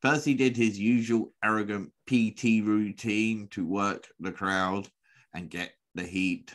[0.03, 4.89] Percy did his usual arrogant PT routine to work the crowd
[5.35, 6.55] and get the heat.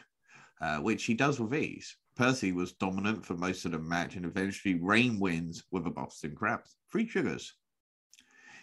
[0.62, 1.98] uh, which he does with ease.
[2.16, 6.36] Percy was dominant for most of the match and eventually Rain wins with a Boston
[6.36, 6.62] Crab.
[6.92, 7.54] Three sugars.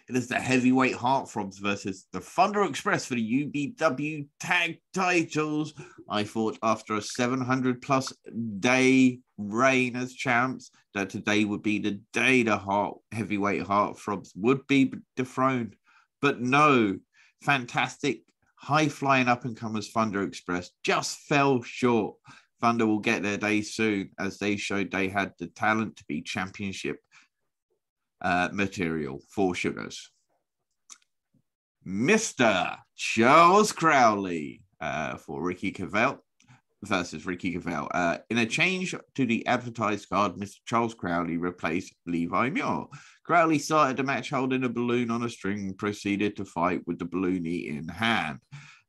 [0.09, 5.73] It is the heavyweight heartthrobs versus the Thunder Express for the UBW tag titles.
[6.09, 8.11] I thought after a 700 plus
[8.59, 14.67] day reign as champs that today would be the day the heart heavyweight heartthrobs would
[14.67, 15.77] be dethroned.
[16.21, 16.99] But no,
[17.41, 18.23] fantastic
[18.55, 22.15] high flying up and comers Thunder Express just fell short.
[22.59, 26.21] Thunder will get their day soon as they showed they had the talent to be
[26.21, 26.97] championship
[28.23, 30.09] uh, material for sugars.
[31.85, 32.77] Mr.
[32.95, 36.19] Charles Crowley uh, for Ricky Cavell
[36.83, 37.89] versus Ricky Cavell.
[37.93, 40.57] Uh, in a change to the advertised card, Mr.
[40.65, 42.85] Charles Crowley replaced Levi Muir.
[43.25, 47.05] Crowley started the match holding a balloon on a string proceeded to fight with the
[47.05, 48.39] balloony in hand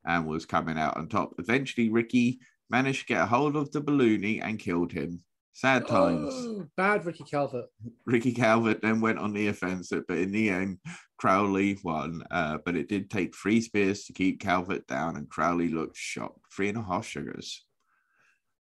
[0.05, 1.33] and was coming out on top.
[1.39, 5.21] Eventually, Ricky managed to get a hold of the balloony and killed him.
[5.55, 6.33] Sad times.
[6.35, 7.67] Oh, bad Ricky Calvert.
[8.05, 10.79] Ricky Calvert then went on the offensive, but in the end,
[11.17, 12.23] Crowley won.
[12.29, 16.41] Uh, but it did take three spears to keep Calvert down, and Crowley looked shocked.
[16.53, 17.63] Three and a half sugars.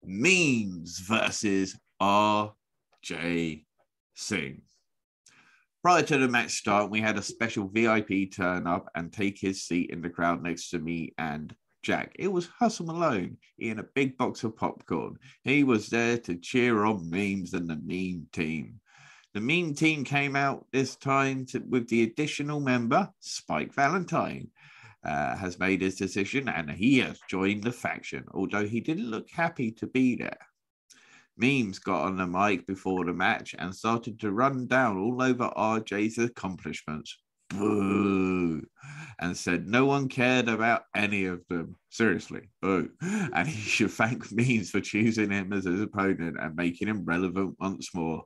[0.04, 3.64] Means versus R.J.
[4.14, 4.62] Singh.
[5.84, 9.64] Prior to the match start, we had a special VIP turn up and take his
[9.64, 12.16] seat in the crowd next to me and Jack.
[12.18, 15.18] It was Hustle Malone in a big box of popcorn.
[15.44, 18.80] He was there to cheer on memes and the meme team.
[19.34, 24.50] The meme team came out this time to, with the additional member, Spike Valentine.
[25.06, 29.30] Uh, has made his decision and he has joined the faction, although he didn't look
[29.30, 30.38] happy to be there.
[31.36, 35.52] Memes got on the mic before the match and started to run down all over
[35.58, 37.18] RJ's accomplishments.
[37.50, 38.64] Boo!
[39.20, 41.76] And said no one cared about any of them.
[41.90, 42.90] Seriously, boo.
[43.02, 47.56] And he should thank Memes for choosing him as his opponent and making him relevant
[47.60, 48.24] once more.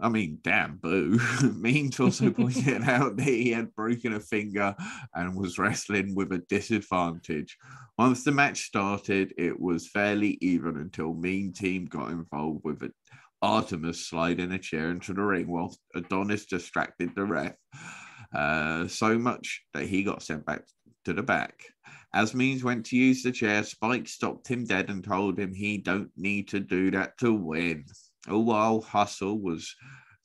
[0.00, 1.18] I mean, damn, boo.
[1.56, 4.74] Means also pointed out that he had broken a finger
[5.14, 7.56] and was wrestling with a disadvantage.
[7.96, 12.92] Once the match started, it was fairly even until Mean Team got involved with it.
[13.40, 17.54] Artemis sliding a chair into the ring while Adonis distracted the ref.
[18.34, 20.62] Uh, so much that he got sent back
[21.04, 21.64] to the back.
[22.14, 25.78] As Means went to use the chair, Spike stopped him dead and told him he
[25.78, 27.84] don't need to do that to win
[28.30, 29.74] all while Hustle was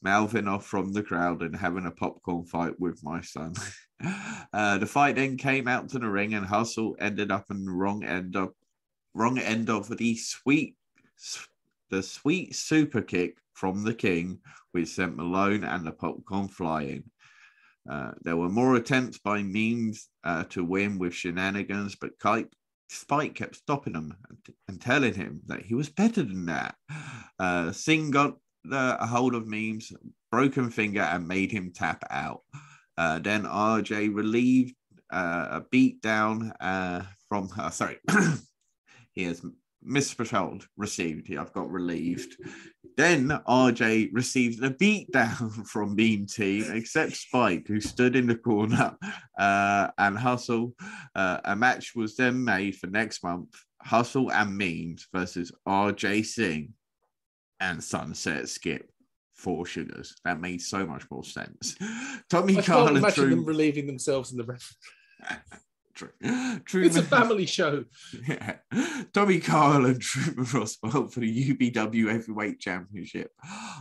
[0.02, 3.54] mouthing off from the crowd and having a popcorn fight with my son.
[4.54, 7.72] uh, the fight then came out to the ring, and Hustle ended up in the
[7.72, 8.54] wrong end of
[9.16, 10.76] wrong end of the sweet
[11.90, 14.40] the sweet super kick from the king,
[14.72, 17.04] which sent Malone and the popcorn flying.
[17.90, 22.48] Uh, there were more attempts by memes uh, to win with shenanigans, but Kite
[22.90, 24.16] Spike kept stopping him
[24.68, 26.76] and, telling him that he was better than that.
[27.40, 29.92] Uh, Singh got the, a hold of memes,
[30.32, 32.42] broken finger, and made him tap out.
[32.98, 34.76] Uh, then RJ relieved
[35.12, 37.50] uh, a beat down uh, from.
[37.72, 37.98] Sorry,
[39.14, 39.44] he has
[39.86, 41.34] misspelled received.
[41.36, 42.38] I've got relieved.
[42.96, 48.96] Then RJ received a beatdown from Beam Team, except Spike, who stood in the corner
[49.38, 50.74] uh, and Hustle.
[51.16, 53.50] Uh, a match was then made for next month
[53.82, 56.74] Hustle and Means versus RJ Singh
[57.60, 58.90] and Sunset Skip.
[59.34, 60.16] Four sugars.
[60.24, 61.76] That made so much more sense.
[62.30, 63.36] Tommy I can't imagine Drew.
[63.36, 64.76] them relieving themselves in the ref.
[66.66, 66.84] True.
[66.84, 67.86] It's a family show.
[68.28, 68.56] Yeah.
[69.14, 73.32] Tommy Carl and Truman Roswell for the UBW Heavyweight Championship.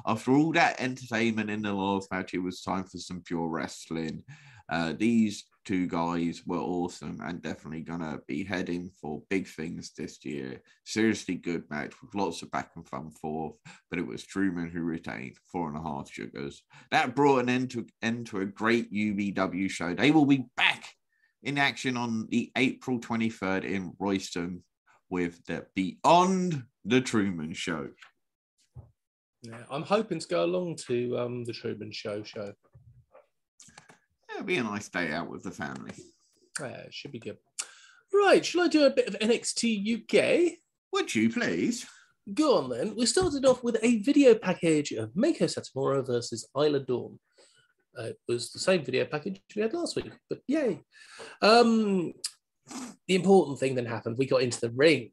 [0.07, 4.25] After all that entertainment in the last match, it was time for some pure wrestling.
[4.69, 10.25] Uh, these two guys were awesome and definitely gonna be heading for big things this
[10.25, 10.61] year.
[10.85, 13.55] Seriously good match with lots of back and fun forth,
[13.91, 16.63] but it was Truman who retained four and a half sugars.
[16.91, 19.95] That brought an end to end to a great UBW show.
[19.95, 20.95] They will be back
[21.43, 24.63] in action on the April 23rd in Royston
[25.11, 27.89] with the Beyond the Truman Show.
[29.43, 32.53] Yeah, I'm hoping to go along to um, the Truman Show show.
[34.31, 35.93] It'll be a nice day out with the family.
[36.61, 37.39] Yeah, it should be good.
[38.13, 40.59] Right, shall I do a bit of NXT UK?
[40.93, 41.87] Would you please?
[42.33, 42.95] Go on then.
[42.95, 47.19] We started off with a video package of Meiko Satomura versus Isla Dawn.
[47.99, 50.81] Uh, it was the same video package we had last week, but yay.
[51.41, 52.13] Um,
[53.07, 54.17] the important thing then happened.
[54.19, 55.11] We got into the ring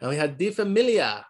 [0.00, 1.24] and we had the Familia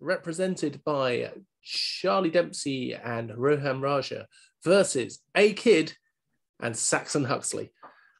[0.00, 1.32] represented by
[1.62, 4.26] Charlie Dempsey and Rohan Raja
[4.64, 5.94] versus A Kid
[6.60, 7.72] and Saxon Huxley.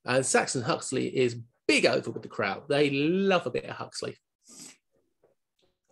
[0.04, 2.62] And Saxon Huxley is big over with the crowd.
[2.68, 4.16] They love a bit of Huxley.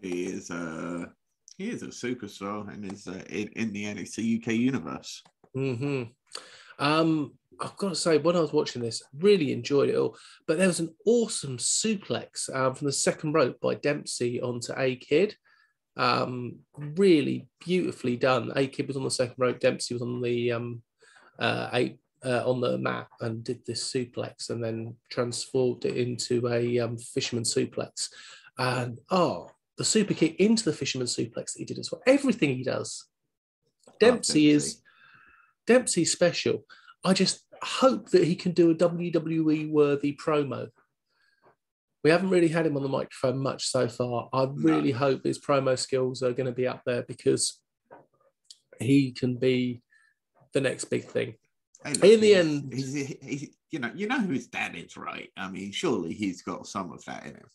[0.01, 1.11] he is a
[1.59, 5.22] he is a superstar and is uh, in, in the NXT UK universe.
[5.57, 6.03] Hmm
[6.79, 10.17] Um, I've got to say, when I was watching this, really enjoyed it all.
[10.47, 14.97] But there was an awesome suplex um, from the second rope by Dempsey onto A
[14.97, 15.35] Kid.
[15.97, 18.53] Um, really beautifully done.
[18.55, 20.83] A Kid was on the second rope, Dempsey was on the um,
[21.39, 21.71] uh,
[22.25, 26.99] uh, on the mat and did this suplex, and then transformed it into a um,
[26.99, 28.11] fisherman suplex.
[28.59, 32.03] And oh, the super kick into the fisherman suplex that he did as well.
[32.07, 33.07] Everything he does.
[33.99, 34.83] Dempsey is
[35.67, 36.64] Dempsey special.
[37.05, 40.69] I just hope that he can do a WWE worthy promo.
[42.05, 44.29] We haven't really had him on the microphone much so far.
[44.33, 44.99] I really No.
[44.99, 47.61] hope his promo skills are going to be up there because
[48.79, 49.83] he can be
[50.53, 51.35] the next big thing.
[51.85, 54.97] Hey, In the he's- end- he's, he's, you know, you know who his dad is,
[54.97, 55.31] right?
[55.37, 57.49] I mean, surely he's got some of that in him.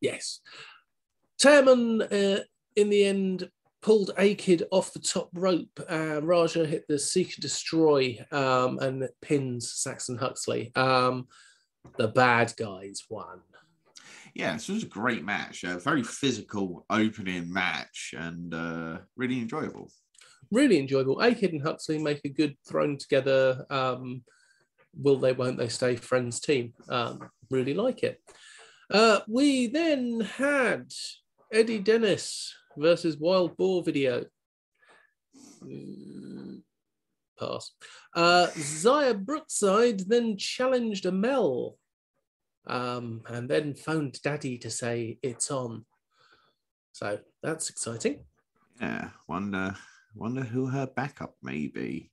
[0.00, 0.40] Yes.
[1.38, 2.44] Teoman, uh,
[2.76, 3.50] in the end,
[3.82, 5.80] pulled A Kid off the top rope.
[5.90, 10.72] Uh, Raja hit the Seek and Destroy um, and pins Saxon Huxley.
[10.76, 11.26] Um,
[11.98, 13.40] the bad guys won.
[14.34, 19.38] Yeah, so it was a great match, a very physical opening match, and uh, really
[19.38, 19.90] enjoyable.
[20.50, 21.20] Really enjoyable.
[21.20, 23.66] A Kid and Huxley make a good thrown together.
[23.68, 24.22] Um,
[24.94, 26.72] will they, won't they stay friends team?
[26.88, 28.20] Um, really like it.
[28.90, 30.92] Uh, we then had
[31.52, 34.24] Eddie Dennis versus Wild Boar video.
[35.64, 36.62] Mm,
[37.38, 37.72] Pass.
[38.14, 41.74] Uh, Xia Brookside then challenged Amale
[42.66, 45.84] um, and then phoned Daddy to say it's on.
[46.92, 48.24] So that's exciting.
[48.80, 49.74] Yeah, wonder
[50.14, 52.10] wonder who her backup may be.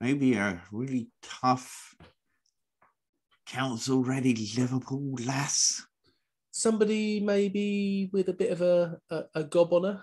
[0.00, 1.94] Maybe a really tough
[3.46, 5.84] council ready Liverpool lass.
[6.52, 10.02] Somebody maybe with a bit of a, a, a gob on her.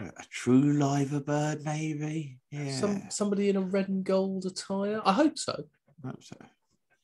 [0.00, 2.38] A true liver bird, maybe.
[2.50, 2.72] Yeah.
[2.72, 5.00] Some somebody in a red and gold attire.
[5.04, 5.64] I hope so.
[6.04, 6.36] Hope so.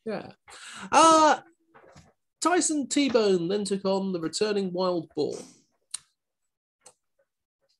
[0.05, 0.33] Yeah.
[0.91, 1.39] Uh
[2.41, 5.35] Tyson T-Bone then took on the returning Wild Boar.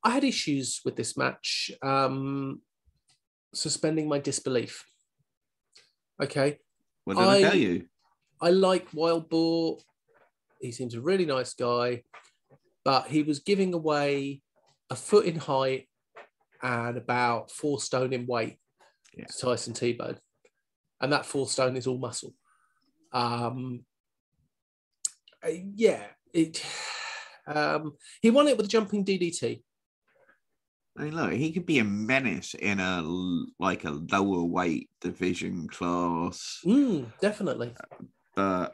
[0.05, 2.61] I had issues with this match, um,
[3.55, 4.85] suspending my disbelief.
[6.23, 6.59] Okay.
[7.05, 7.87] What did I, I- tell you?
[8.41, 9.79] I like Wild Boar.
[10.61, 12.02] He seems a really nice guy,
[12.84, 14.42] but he was giving away
[14.90, 15.88] a foot in height
[16.62, 18.58] and about four stone in weight
[19.16, 19.24] Yeah.
[19.26, 20.18] to Tyson T-Bone.
[21.00, 22.34] And that four stone is all muscle.
[23.12, 23.84] Um,
[25.44, 26.64] uh, yeah, it.
[27.46, 29.61] Um, he won it with a jumping DDT.
[30.96, 33.02] I mean, look, he could be a menace in a
[33.58, 37.74] like a lower weight division class, Mm, definitely.
[38.36, 38.72] but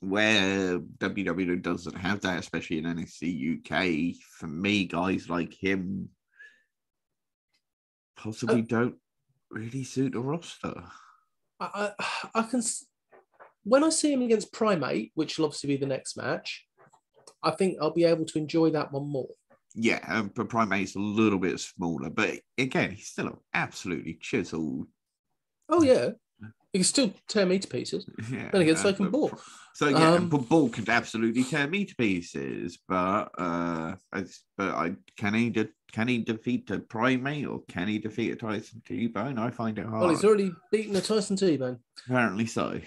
[0.00, 6.08] where WWE doesn't have that, especially in NXT UK, for me, guys like him
[8.16, 8.96] possibly don't
[9.50, 10.74] really suit the roster.
[11.58, 12.62] I, I, I can.
[13.64, 16.66] When I see him against Primate, which will obviously be the next match,
[17.42, 19.28] I think I'll be able to enjoy that one more.
[19.74, 24.86] Yeah, um, but Primate's a little bit smaller, but again, he's still absolutely chiseled.
[25.68, 26.10] Oh yeah,
[26.72, 28.08] he can still tear me to pieces.
[28.30, 29.32] Yeah, Then again, so uh, can but Ball.
[29.74, 32.78] So yeah, Um, but Ball could absolutely tear me to pieces.
[32.88, 34.24] But uh, I,
[34.56, 38.36] but I can he de- can he defeat a primate or can he defeat a
[38.36, 39.38] Tyson T Bone?
[39.38, 40.00] I find it hard.
[40.00, 41.78] Well, he's already beaten a Tyson T-Bone.
[42.06, 42.80] Apparently so.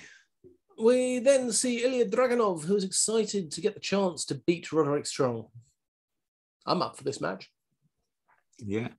[0.82, 5.48] We then see Ilya Dragunov, who's excited to get the chance to beat Roderick Strong.
[6.66, 7.50] I'm up for this match.
[8.60, 8.90] Yeah,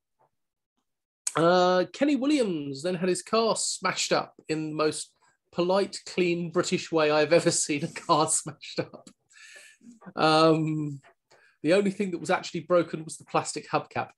[1.36, 5.10] Uh, Kenny Williams then had his car smashed up in the most
[5.52, 9.08] polite, clean British way I've ever seen a car smashed up.
[10.16, 11.00] Um,
[11.62, 14.10] the only thing that was actually broken was the plastic hubcap,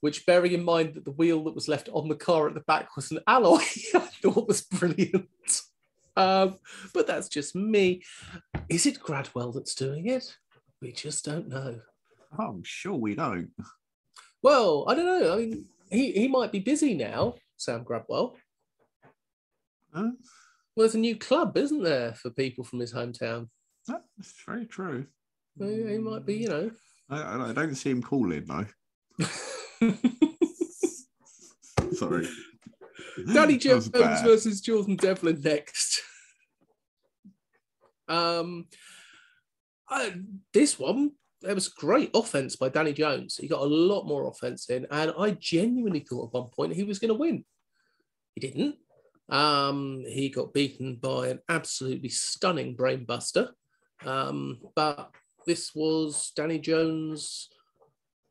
[0.00, 2.60] which, bearing in mind that the wheel that was left on the car at the
[2.60, 3.58] back was an alloy,
[3.94, 5.28] I thought was brilliant.
[6.16, 6.58] Um,
[6.92, 8.02] but that's just me.
[8.68, 10.36] Is it Gradwell that's doing it?
[10.80, 11.80] We just don't know.
[12.38, 13.50] Oh, I'm sure we don't.
[14.42, 15.32] Well, I don't know.
[15.32, 18.34] I mean, he, he might be busy now, Sam Gradwell.
[19.94, 20.10] Huh?
[20.76, 23.48] Well, there's a new club, isn't there, for people from his hometown?
[23.86, 25.06] That's very true.
[25.58, 26.70] So he might be, you know.
[27.10, 28.66] I, I- don't see him calling though.
[31.92, 32.26] Sorry.
[33.32, 36.02] Danny Jones versus Jordan Devlin next.
[38.08, 38.66] Um,
[39.88, 40.14] I,
[40.52, 41.12] this one,
[41.44, 43.36] there was great offense by Danny Jones.
[43.36, 46.84] He got a lot more offense in, and I genuinely thought at one point he
[46.84, 47.44] was going to win.
[48.34, 48.76] He didn't.
[49.28, 53.50] Um, he got beaten by an absolutely stunning brainbuster.
[54.04, 55.10] Um, but
[55.46, 57.48] this was Danny Jones'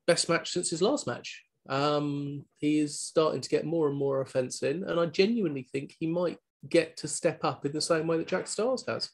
[0.06, 1.44] best match since his last match.
[1.70, 5.96] Um, he is starting to get more and more offense in, and I genuinely think
[5.98, 6.38] he might
[6.70, 9.10] get to step up in the same way that Jack Starz has.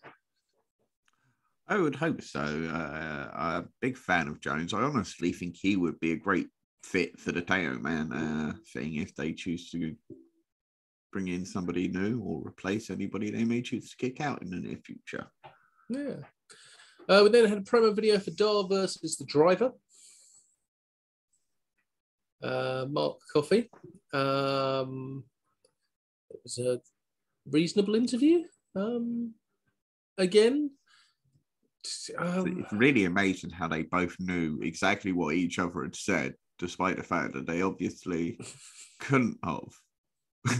[1.70, 2.39] I would hope so.
[2.41, 4.74] Uh, I'm a big fan of Jones.
[4.74, 6.47] I honestly think he would be a great
[6.84, 9.95] fit for the Teoman uh, thing if they choose to
[11.13, 14.57] bring in somebody new or replace anybody they may choose to kick out in the
[14.57, 15.28] near future.
[15.89, 16.15] Yeah.
[17.07, 19.72] Uh, we then had a promo video for Dar versus the driver.
[22.41, 23.70] Uh, Mark Coffey.
[24.11, 25.24] Um,
[26.32, 26.80] it was a
[27.47, 28.43] reasonable interview.
[28.76, 29.34] Um,
[30.17, 30.72] again,
[32.17, 36.97] um, it's really amazing how they both knew exactly what each other had said, despite
[36.97, 38.39] the fact that they obviously
[38.99, 40.57] couldn't have.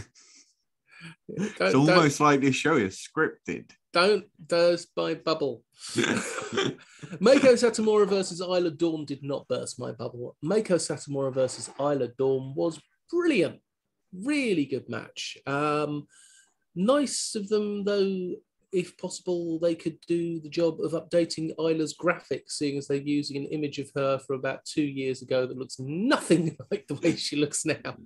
[1.28, 3.70] it's almost like this show is scripted.
[3.92, 5.62] Don't burst my bubble.
[7.20, 10.36] Meiko Satomura versus Isla Dawn did not burst my bubble.
[10.44, 13.60] Meiko Satomura versus Isla Dawn was brilliant.
[14.12, 15.38] Really good match.
[15.46, 16.06] Um,
[16.74, 18.34] nice of them, though,
[18.72, 23.36] if possible, they could do the job of updating Isla's graphics, seeing as they're using
[23.36, 27.16] an image of her from about two years ago that looks nothing like the way
[27.16, 27.96] she looks now.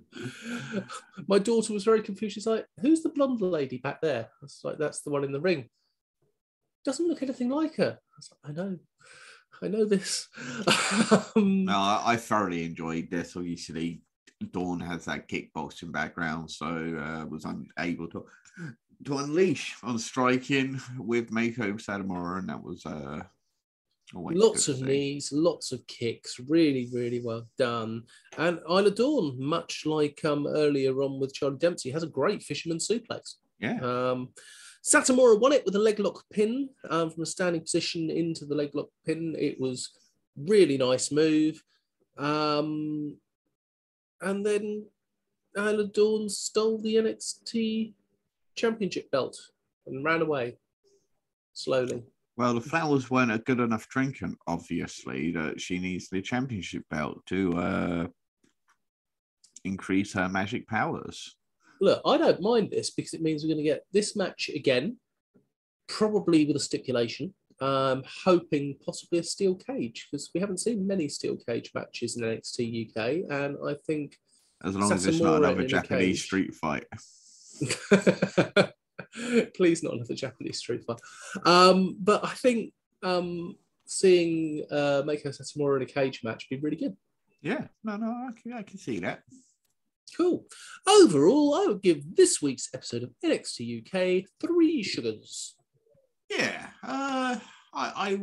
[1.27, 2.35] My daughter was very confused.
[2.35, 5.31] She's like, "Who's the blonde lady back there?" I was like, "That's the one in
[5.31, 5.69] the ring."
[6.83, 7.99] Doesn't look anything like her.
[8.43, 8.79] I, like, I know.
[9.61, 10.27] I know this.
[11.35, 13.35] um, no, I, I thoroughly enjoyed this.
[13.35, 14.01] Obviously,
[14.51, 18.25] Dawn has that kickboxing background, so uh, was unable to
[19.05, 23.23] to unleash on striking with Meiko Satomura, and that was uh,
[24.13, 28.03] lots of knees, lots of kicks, really, really well done.
[28.37, 32.77] And Isla Dawn, much like um, earlier on with Charlie Dempsey, has a great fisherman
[32.77, 33.35] suplex.
[33.59, 33.79] Yeah.
[33.81, 34.29] Um,
[34.83, 38.55] Satomura won it with a leg lock pin um, from a standing position into the
[38.55, 39.35] leg lock pin.
[39.37, 39.89] It was
[40.37, 41.61] really nice move.
[42.17, 43.17] Um,
[44.21, 44.85] and then
[45.57, 47.93] Isla Dawn stole the NXT
[48.55, 49.37] championship belt
[49.87, 50.57] and ran away
[51.53, 52.03] slowly.
[52.37, 57.25] Well, the flowers weren't a good enough trinket, obviously, that she needs the championship belt
[57.27, 58.07] to uh,
[59.63, 61.37] increase her magic powers.
[61.79, 64.97] Look, I don't mind this because it means we're going to get this match again,
[65.87, 67.33] probably with a stipulation.
[67.61, 72.23] Um, hoping possibly a steel cage because we haven't seen many steel cage matches in
[72.23, 74.17] NXT UK, and I think
[74.61, 76.85] as long as it's not another Japanese street fight.
[79.55, 80.99] Please, not another Japanese street fight.
[81.45, 86.63] Um, but I think um, seeing uh, Meiko Satomura in a cage match would be
[86.63, 86.95] really good.
[87.41, 89.21] Yeah, no, no, I can, I can see that.
[90.17, 90.45] Cool.
[90.87, 95.55] Overall, I would give this week's episode of NXT UK three sugars.
[96.29, 97.37] Yeah, uh,
[97.75, 98.19] I, I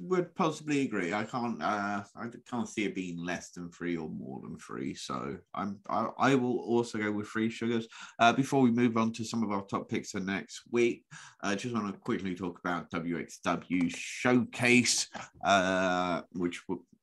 [0.00, 1.12] would possibly agree.
[1.12, 4.94] I can't uh, I can't see it being less than three or more than three.
[4.94, 7.86] So I'm I, I will also go with three sugars.
[8.18, 11.04] Uh, before we move on to some of our top picks for next week,
[11.40, 15.08] I uh, just want to quickly talk about WXW Showcase,
[15.44, 16.62] uh, which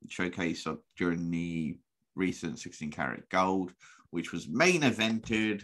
[0.09, 1.77] showcase during the
[2.15, 3.73] recent 16 Carat gold,
[4.09, 5.63] which was main evented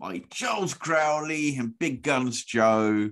[0.00, 3.10] by Charles Crowley and Big Guns Joe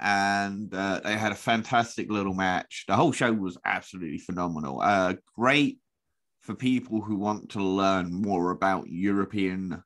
[0.00, 2.84] and uh, they had a fantastic little match.
[2.88, 4.80] The whole show was absolutely phenomenal.
[4.80, 5.78] Uh, great
[6.40, 9.82] for people who want to learn more about European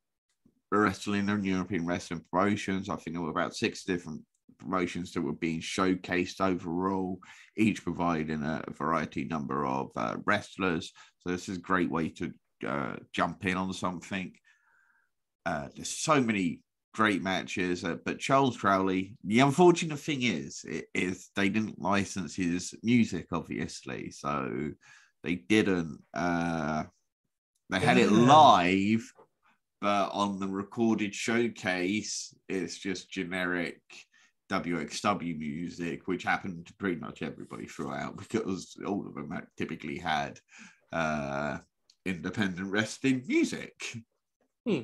[0.73, 2.89] wrestling and European wrestling promotions.
[2.89, 4.23] I think there were about six different
[4.59, 7.21] promotions that were being showcased overall,
[7.57, 10.93] each providing a variety number of uh, wrestlers.
[11.21, 12.33] So this is a great way to
[12.67, 14.33] uh, jump in on something.
[15.47, 16.61] Uh, there's so many
[16.99, 17.85] great matches.
[17.85, 24.11] Uh, but Charles Crowley, the unfortunate thing is, is they didn't license his music, obviously,
[24.11, 24.73] so
[25.23, 26.03] they didn't.
[26.13, 26.83] Uh,
[27.71, 29.13] they had it live,
[29.81, 33.81] but on the recorded showcase, it's just generic
[34.51, 40.41] WXW music, which happened to pretty much everybody throughout because all of them typically had
[40.93, 41.59] uh,
[42.05, 43.75] independent wrestling music.
[44.67, 44.81] Hmm.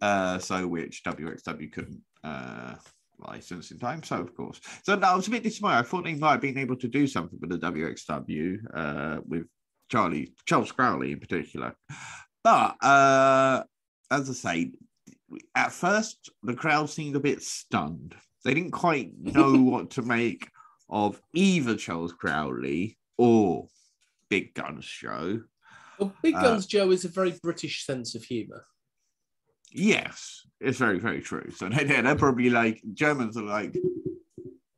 [0.00, 2.74] Uh, so which WXW couldn't uh,
[3.18, 4.02] license in time.
[4.02, 5.78] So of course, so no, I was a bit disappointed.
[5.78, 9.46] I thought they might have been able to do something with the WXW uh, with
[9.90, 11.74] Charlie Charles Crowley in particular,
[12.42, 13.62] but uh,
[14.10, 14.72] as I say,
[15.54, 18.14] at first the crowd seemed a bit stunned.
[18.44, 20.48] They didn't quite know what to make
[20.90, 23.68] of either Charles Crowley or
[24.28, 25.42] Big Guns Joe.
[25.98, 28.64] Well, Big uh, Guns uh, Joe is a very British sense of humour.
[29.76, 31.50] Yes, it's very, very true.
[31.50, 33.76] So they, they're probably like, Germans are like,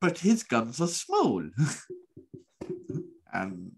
[0.01, 1.43] but his guns are small.
[3.33, 3.73] and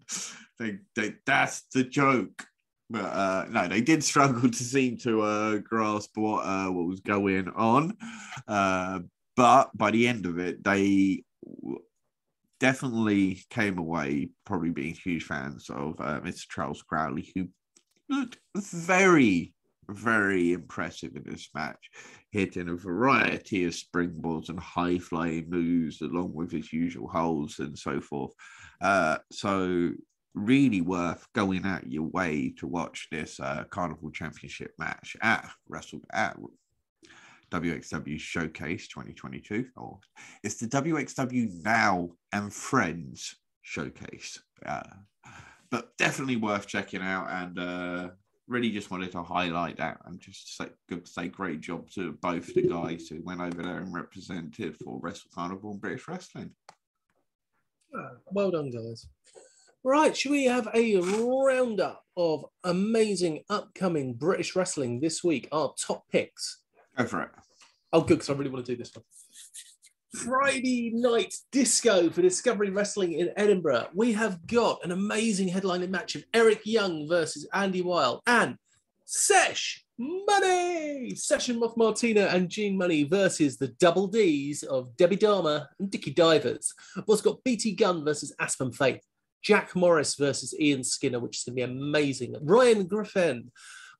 [0.57, 2.45] they, they that's the joke.
[2.89, 7.01] But uh, no, they did struggle to seem to uh, grasp what uh, what was
[7.01, 7.95] going on.
[8.47, 9.01] Uh,
[9.35, 11.23] but by the end of it, they
[12.59, 16.47] definitely came away probably being huge fans of uh, Mr.
[16.49, 17.47] Charles Crowley, who
[18.09, 19.53] looked very,
[19.93, 21.89] very impressive in this match,
[22.31, 27.77] hitting a variety of springboards and high flying moves along with his usual holds and
[27.77, 28.31] so forth.
[28.81, 29.91] Uh, so
[30.35, 36.01] really worth going out your way to watch this uh, Carnival Championship match at Wrestle
[36.13, 36.37] at
[37.51, 39.99] WXW Showcase 2022, or
[40.43, 44.39] it's the WXW Now and Friends Showcase.
[44.65, 44.83] Uh,
[45.71, 48.09] but definitely worth checking out, and uh,
[48.49, 50.65] really just wanted to highlight that and just say,
[51.05, 55.29] say great job to both the guys who went over there and represented for Wrestle
[55.33, 56.51] Carnival and British Wrestling.
[57.95, 59.07] Ah, well done, guys.
[59.83, 65.47] Right, should we have a roundup of amazing upcoming British wrestling this week?
[65.51, 66.61] Our top picks.
[66.97, 67.29] Go for it.
[67.93, 69.05] Oh, good, because I really want to do this one.
[70.13, 73.89] Friday night disco for Discovery Wrestling in Edinburgh.
[73.93, 78.55] We have got an amazing headlining match of Eric Young versus Andy Weil and
[79.05, 85.69] Sesh Money, Session Moth Martina and Gene Money versus the Double D's of Debbie Dharma
[85.79, 86.73] and Dickie Divers.
[86.95, 89.03] We've also got BT Gunn versus Aspen Faith.
[89.43, 92.35] Jack Morris versus Ian Skinner, which is going to be amazing.
[92.41, 93.51] Ryan Griffin,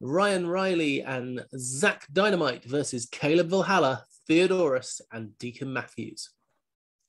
[0.02, 6.30] Ryan Riley, and Zach Dynamite versus Caleb Valhalla, Theodorus, and Deacon Matthews.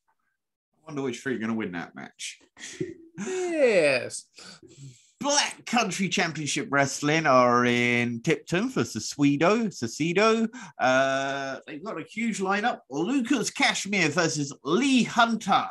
[0.09, 2.39] I wonder which three are going to win that match.
[3.19, 4.25] yes.
[5.21, 10.49] Black Country Championship Wrestling are in Tipton for Sasuido, Sasido.
[10.79, 12.79] Uh, they've got a huge lineup.
[12.89, 15.67] Lucas Cashmere versus Lee Hunter.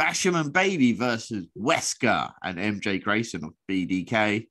[0.00, 4.46] Basham and Baby versus Wesker and MJ Grayson of BDK.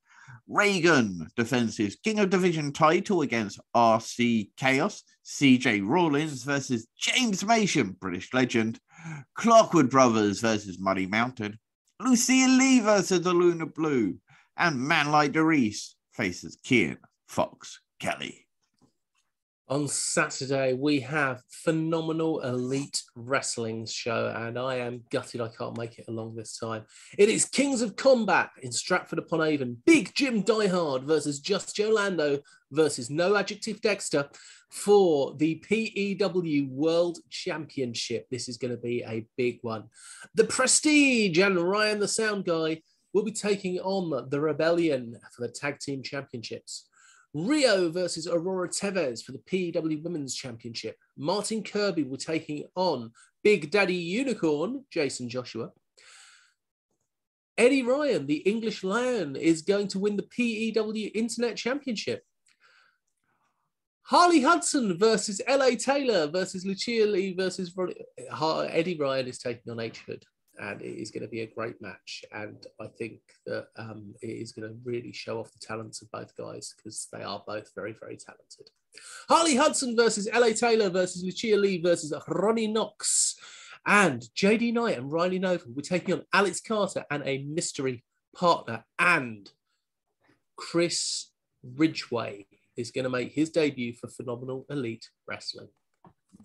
[0.48, 5.04] Reagan defends his King of Division title against RC Chaos.
[5.26, 8.80] CJ Rawlins versus James Mason, British legend.
[9.38, 11.58] Clockwood Brothers versus Muddy Mountain.
[12.00, 14.18] Lucia Lee versus the Luna Blue.
[14.58, 18.48] And Man Like DeReiss faces Kian Fox Kelly
[19.72, 25.98] on Saturday we have phenomenal elite wrestling show, and I am gutted I can't make
[25.98, 26.84] it along this time.
[27.18, 29.78] It is Kings of Combat in Stratford upon Avon.
[29.86, 32.40] Big Jim Diehard versus Just Joe Lando
[32.72, 34.30] versus No Adjective Dexter
[34.70, 38.28] for the PEW World Championship.
[38.30, 39.86] This is going to be a big one.
[40.36, 42.82] The Prestige and Ryan the Sound Guy
[43.14, 46.90] will be taking on the Rebellion for the Tag Team Championships.
[47.36, 50.98] Rhio versus Aurora Teves for the PW Women's Championship.
[51.18, 53.12] Martin Kirby will taking on
[53.44, 55.72] Big Daddy Unicorn, Jason Joshua.
[57.58, 62.24] Eddie Ryan, the English Lion, is going to win the PEW Internet Championship.
[64.04, 67.74] Harley Hudson versus LA Taylor versus Lucia Lee versus
[68.42, 70.26] Eddie Ryan is taking on H Hood
[70.62, 72.24] and it is going to be a great match.
[72.32, 76.12] And I think that um, it is going to really show off the talents of
[76.12, 78.70] both guys because they are both very, very talented.
[79.28, 83.36] Harley Hudson versus LA Taylor versus Lucia Lee versus Ronnie Knox.
[83.88, 88.04] And JD Knight and Riley Nova we're taking on Alex Carter and a mystery
[88.36, 88.86] partner.
[89.00, 89.50] And
[90.56, 91.32] Chris
[91.64, 92.46] Ridgeway
[92.78, 95.70] is going to make his debut for Phenomenal Elite Wrestling.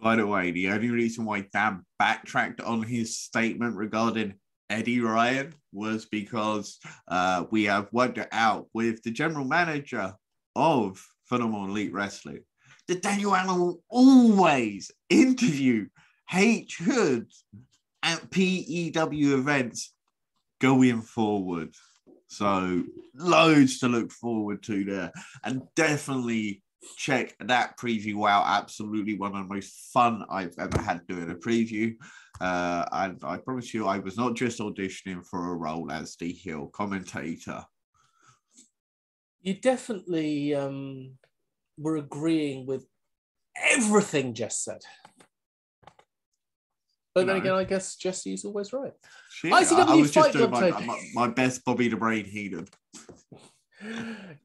[0.00, 4.34] By the way, the only reason why Dan backtracked on his statement regarding
[4.68, 6.78] Eddie Ryan was because
[7.08, 10.14] uh, we have worked it out with the general manager
[10.54, 12.40] of Phenomenal Elite Wrestling
[12.88, 15.86] that Daniel Allen will always interview
[16.32, 17.26] H Hood
[18.02, 19.92] at PEW events
[20.60, 21.74] going forward.
[22.28, 22.84] So
[23.14, 25.12] loads to look forward to there,
[25.44, 26.62] and definitely
[26.96, 28.44] check that preview out.
[28.46, 31.94] Absolutely one of the most fun I've ever had doing a preview.
[32.40, 36.32] Uh, and I promise you, I was not just auditioning for a role as the
[36.32, 37.64] heel commentator.
[39.42, 41.12] You definitely um,
[41.78, 42.86] were agreeing with
[43.72, 44.82] everything Jess said.
[47.14, 47.32] But no.
[47.32, 48.92] then again, I guess Jesse's always right.
[49.30, 52.68] Shit, ICW I, I was just doing my, my, my, best Bobby the Brain Heenan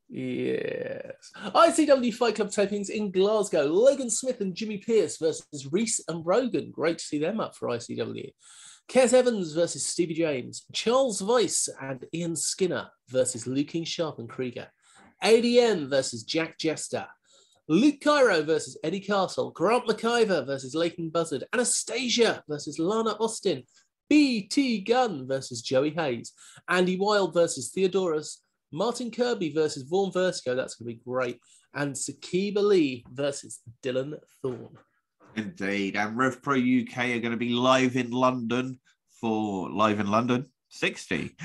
[0.10, 1.32] yes.
[1.38, 3.64] ICW Fight Club tapings in Glasgow.
[3.66, 6.72] Logan Smith and Jimmy Pierce versus Reese and Rogan.
[6.72, 8.32] Great to see them up for ICW.
[8.90, 10.66] Kes Evans versus Stevie James.
[10.74, 14.68] Charles Weiss and Ian Skinner versus Luke King Sharp and Krieger.
[15.24, 17.06] ADM versus Jack Jester.
[17.68, 19.52] Luke Cairo versus Eddie Castle.
[19.52, 21.46] Grant McIver versus Leighton Buzzard.
[21.54, 23.64] Anastasia versus Lana Austin.
[24.12, 26.34] BT Gunn versus Joey Hayes,
[26.68, 30.56] Andy Wild versus Theodorus, Martin Kirby versus Vaughn Vertigo.
[30.56, 31.40] That's going to be great.
[31.74, 34.78] And Sakiba Lee versus Dylan Thorne.
[35.36, 35.96] Indeed.
[35.96, 38.80] And Rev Pro UK are going to be live in London
[39.20, 41.36] for Live in London 60.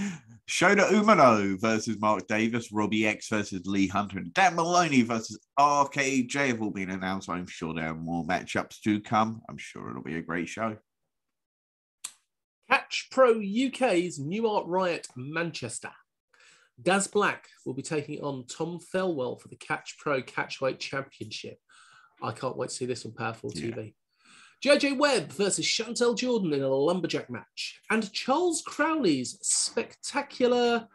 [0.49, 6.49] Shota Umino versus Mark Davis, Robbie X versus Lee Hunter, and Dan Maloney versus RKJ
[6.49, 7.29] have all been announced.
[7.29, 9.43] I'm sure there are more matchups to come.
[9.49, 10.77] I'm sure it'll be a great show.
[12.71, 15.91] Catch Pro UK's New Art Riot Manchester.
[16.81, 21.59] Daz Black will be taking on Tom Thelwell for the Catch Pro Catchweight Championship.
[22.23, 23.71] I can't wait to see this on Powered 4 yeah.
[23.71, 23.95] TV.
[24.65, 27.81] JJ Webb versus Chantel Jordan in a lumberjack match.
[27.91, 30.89] And Charles Crowley's spectacular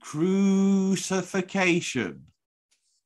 [0.00, 2.22] crucifixion.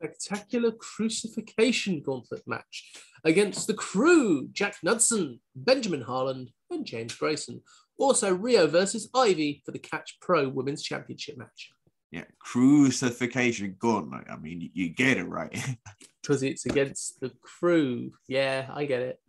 [0.03, 2.93] Spectacular crucifixion gauntlet match
[3.25, 7.63] against the crew Jack Knudsen, Benjamin Harland, and James Grayson.
[7.99, 11.71] Also, Rhio versus Ivy for the Catch Pro Women's Championship match.
[12.11, 14.25] Yeah, crucifixion gauntlet.
[14.31, 15.57] I mean, you get it right.
[16.23, 18.11] Because it's against the crew.
[18.29, 19.21] Yeah, I get it.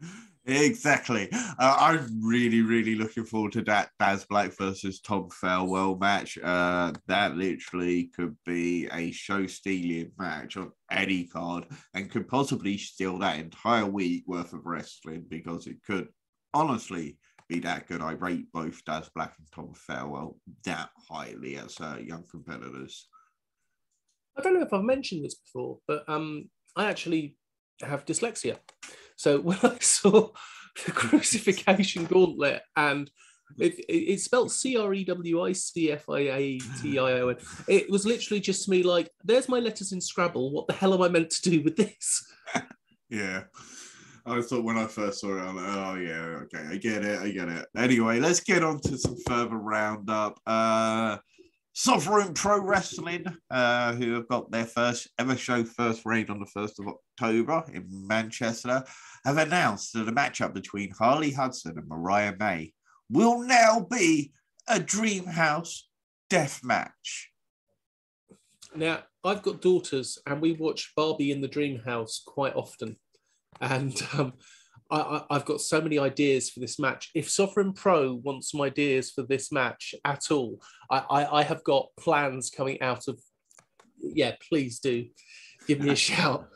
[0.46, 1.28] Exactly.
[1.34, 6.38] Uh, I'm really, really looking forward to that Daz Black versus Tom Thelwell match.
[6.42, 12.78] Uh, that literally could be a show stealing match on any card and could possibly
[12.78, 16.08] steal that entire week worth of wrestling because it could
[16.54, 17.18] honestly
[17.48, 18.02] be that good.
[18.02, 20.36] I rate both Daz Black and Tom Thelwell
[20.66, 23.08] that highly as uh, young competitors.
[24.38, 27.36] I don't know if I've mentioned this before, but um, I actually
[27.82, 28.58] have dyslexia.
[29.16, 30.30] So when I saw
[30.86, 33.10] the crucifixion gauntlet and
[33.60, 37.20] it, it, it's spelled C R E W I C F I A T I
[37.20, 37.38] O N.
[37.68, 40.52] It was literally just me like, there's my letters in Scrabble.
[40.52, 42.26] What the hell am I meant to do with this?
[43.10, 43.44] yeah.
[44.28, 47.20] I thought when I first saw it, I'm like, oh yeah, okay, I get it,
[47.20, 47.68] I get it.
[47.78, 50.40] Anyway, let's get on to some further roundup.
[50.48, 51.18] Uh,
[51.74, 56.48] Sovereign Pro Wrestling, uh, who have got their first ever show, first raid on the
[56.58, 58.84] 1st of October in Manchester,
[59.26, 62.74] have announced that a matchup between Harley Hudson and Mariah May
[63.12, 64.32] will now be
[64.68, 65.88] a Dream House
[66.30, 67.32] death match.
[68.74, 72.98] Now, I've got daughters and we watch Barbie in the Dream House quite often
[73.62, 74.34] and um,
[74.92, 77.10] I, have got so many ideas for this match.
[77.16, 81.64] If Sovereign Pro wants some ideas for this match at all, I, I, I have
[81.64, 83.20] got plans coming out of.
[84.00, 85.06] Yeah, please do
[85.68, 86.48] give me a shout.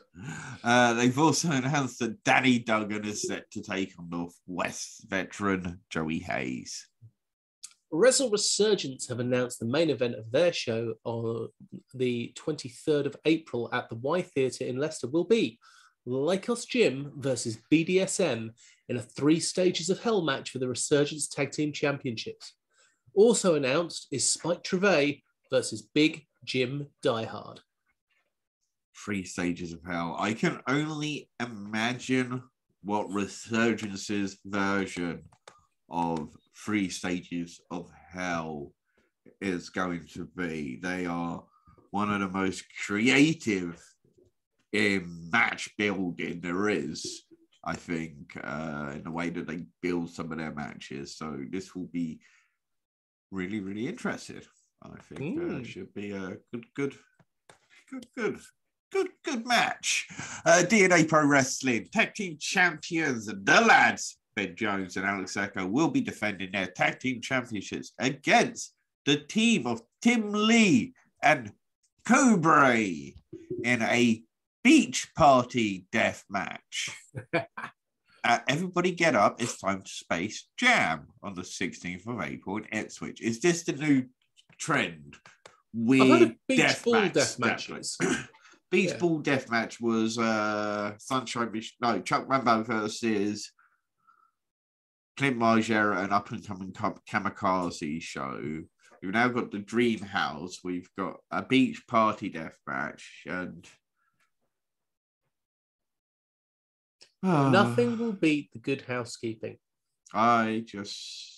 [0.62, 6.18] Uh, they've also announced that Danny Duggan is set to take on Northwest veteran Joey
[6.20, 6.86] Hayes.
[7.92, 11.48] Wrestle Resurgence have announced the main event of their show on
[11.94, 15.58] the 23rd of April at the Y Theatre in Leicester will be
[16.06, 18.50] Lykos Gym versus BDSM
[18.88, 22.54] in a three stages of hell match for the Resurgence Tag Team Championships.
[23.14, 27.58] Also announced is Spike Trivet versus Big Jim Diehard.
[28.96, 30.16] Three stages of hell.
[30.18, 32.42] I can only imagine
[32.82, 35.22] what Resurgence's version
[35.90, 38.72] of three stages of hell
[39.40, 40.78] is going to be.
[40.82, 41.42] They are
[41.90, 43.82] one of the most creative
[44.72, 47.24] in match building there is,
[47.64, 51.16] I think, uh, in the way that they build some of their matches.
[51.16, 52.20] So this will be
[53.30, 54.42] really, really interesting.
[54.82, 55.50] I think mm.
[55.50, 55.62] uh, hmm.
[55.62, 56.94] should be a good, good,
[57.90, 58.40] good, good,
[58.90, 60.06] good, good match.
[60.46, 65.88] Uh, DNA Pro Wrestling Tag Team Champions, the lads, Ben Jones and Alex Echo, will
[65.88, 71.52] be defending their Tag Team Championships against the team of Tim Lee and
[72.06, 74.22] Cobra in a
[74.62, 76.90] beach party death match.
[77.34, 79.40] uh, everybody get up.
[79.40, 83.20] It's time to Space Jam on the 16th of April in Ipswich.
[83.20, 84.06] Is this the new
[84.58, 85.16] trend?
[85.72, 87.96] Weird death, match, death matches.
[88.70, 88.96] beach yeah.
[88.98, 93.52] ball death match was uh, Sunshine, no, Chuck Rambo versus
[95.16, 98.62] Clint Margera, an up and coming kamikaze show.
[99.02, 100.58] We've now got the Dream House.
[100.62, 103.66] We've got a beach party death match, and
[107.22, 109.58] Nothing will beat the good housekeeping.
[110.14, 111.36] I just.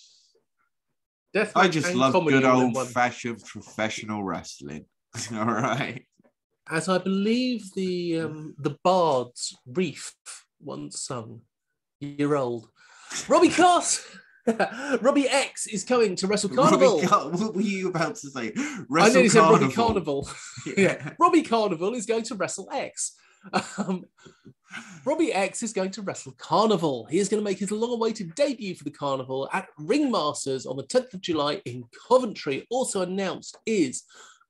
[1.33, 4.85] Death I just love good old fashioned professional wrestling.
[5.33, 6.05] All right.
[6.69, 10.13] As I believe the um, the bards Reef
[10.59, 11.41] once sung,
[11.99, 12.69] year old.
[13.27, 14.17] Robbie Cross
[15.01, 17.01] Robbie X is coming to Wrestle Carnival.
[17.01, 18.51] Car- what were you about to say?
[18.89, 19.29] Wrestle I nearly Carnival.
[19.29, 20.29] said Robbie Carnival.
[20.77, 21.13] yeah.
[21.19, 23.15] Robbie Carnival is going to Wrestle X.
[23.77, 24.05] Um,
[25.05, 27.05] Robbie X is going to wrestle Carnival.
[27.05, 30.83] He is going to make his long-awaited debut for the Carnival at Ringmasters on the
[30.83, 32.65] 10th of July in Coventry.
[32.69, 34.03] Also announced is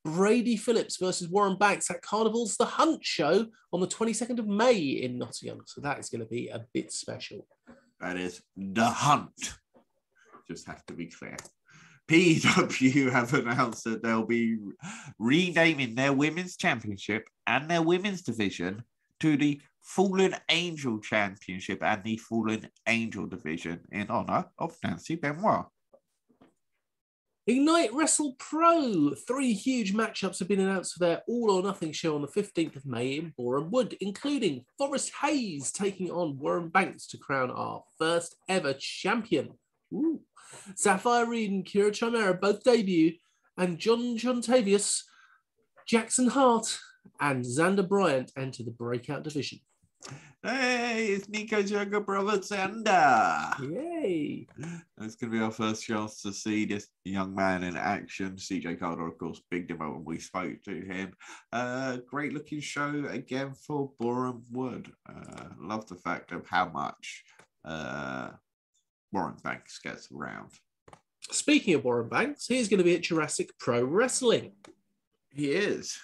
[0.05, 4.77] Brady Phillips versus Warren Banks at Carnival's The Hunt Show on the 22nd of May
[4.77, 5.61] in Nottingham.
[5.65, 7.45] So that is going to be a bit special.
[7.99, 9.55] That is The Hunt.
[10.47, 11.37] Just have to be clear.
[12.09, 14.57] PW have announced that they'll be
[15.19, 18.83] renaming their women's championship and their women's division
[19.19, 25.65] to the Fallen Angel Championship and the Fallen Angel Division in honor of Nancy Benoit.
[27.45, 29.13] Ignite Wrestle Pro.
[29.27, 32.77] Three huge matchups have been announced for their All or Nothing show on the 15th
[32.77, 37.83] of May in Boreham Wood, including Forrest Hayes taking on Warren Banks to crown our
[37.99, 39.55] first ever champion.
[39.93, 40.21] Ooh.
[40.75, 43.13] Sapphire Reed and Kira Chimera both debut,
[43.57, 45.01] and John Jontavius,
[45.87, 46.79] Jackson Hart,
[47.19, 49.59] and Xander Bryant enter the breakout division.
[50.45, 53.57] Hey, it's Nico's younger brother, Xander.
[53.71, 54.45] Yay!
[54.99, 58.35] It's going to be our first chance to see this young man in action.
[58.35, 61.13] CJ Carter, of course, Big Damo when we spoke to him.
[61.53, 64.91] Uh, great looking show again for Boreham Wood.
[65.07, 67.23] Uh, love the fact of how much
[67.63, 68.31] uh,
[69.13, 70.49] Warren Banks gets around.
[71.31, 74.53] Speaking of Warren Banks, he's going to be at Jurassic Pro Wrestling.
[75.29, 75.97] He is.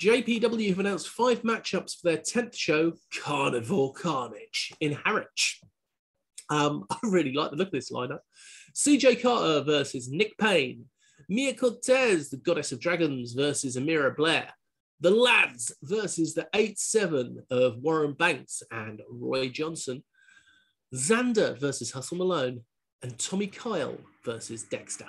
[0.00, 2.92] JPW have announced five matchups for their 10th show,
[3.22, 5.60] Carnivore Carnage, in Harwich.
[6.50, 8.20] Um, I really like the look of this lineup.
[8.74, 10.84] CJ Carter versus Nick Payne.
[11.28, 14.50] Mia Cortez, the Goddess of Dragons, versus Amira Blair.
[15.00, 20.04] The Lads versus the 8 7 of Warren Banks and Roy Johnson.
[20.94, 22.62] Xander versus Hustle Malone.
[23.02, 25.06] And Tommy Kyle versus Dexter.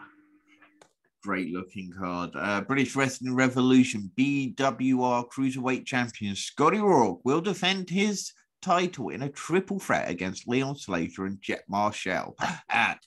[1.23, 2.31] Great looking card.
[2.36, 9.29] Uh, British Wrestling Revolution BWR Cruiserweight Champion Scotty Rourke will defend his title in a
[9.29, 12.36] triple threat against Leon Slater and Jet Marshall
[12.69, 12.99] at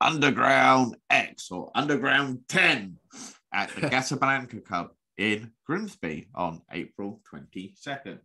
[0.00, 2.96] Underground X or Underground 10
[3.54, 8.18] at the Casablanca Cup in Grimsby on April 22nd.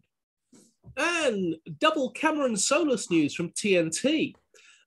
[0.97, 4.33] And double Cameron Solus news from TNT.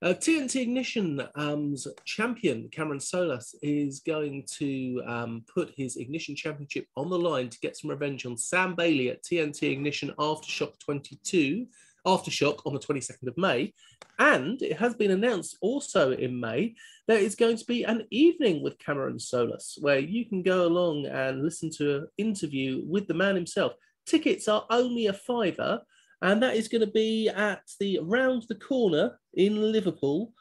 [0.02, 6.86] Uh, TNT Ignition um, champion Cameron Solas is going to um, put his Ignition Championship
[6.96, 11.68] on the line to get some revenge on Sam Bailey at TNT Ignition Aftershock 22,
[12.04, 13.72] Aftershock on the 22nd of May.
[14.18, 16.74] And it has been announced also in May
[17.08, 21.06] there is going to be an evening with Cameron Solas where you can go along
[21.06, 23.72] and listen to an interview with the man himself.
[24.06, 25.82] Tickets are only a fiver
[26.20, 30.32] and that is going to be at the round the corner in Liverpool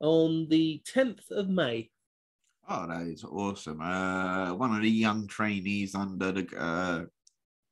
[0.00, 1.90] on the 10th of May.
[2.68, 3.80] Oh, that is awesome!
[3.80, 7.04] Uh, one of the young trainees under the uh,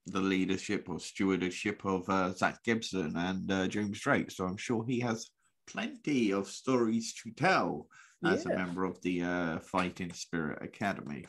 [0.07, 4.85] the leadership or stewardship of uh, Zack Gibson and uh, James Drake, so I'm sure
[4.87, 5.29] he has
[5.67, 7.89] plenty of stories to tell
[8.25, 8.53] as Yeah.
[8.53, 11.27] a member of the uh, Fighting Spirit Academy.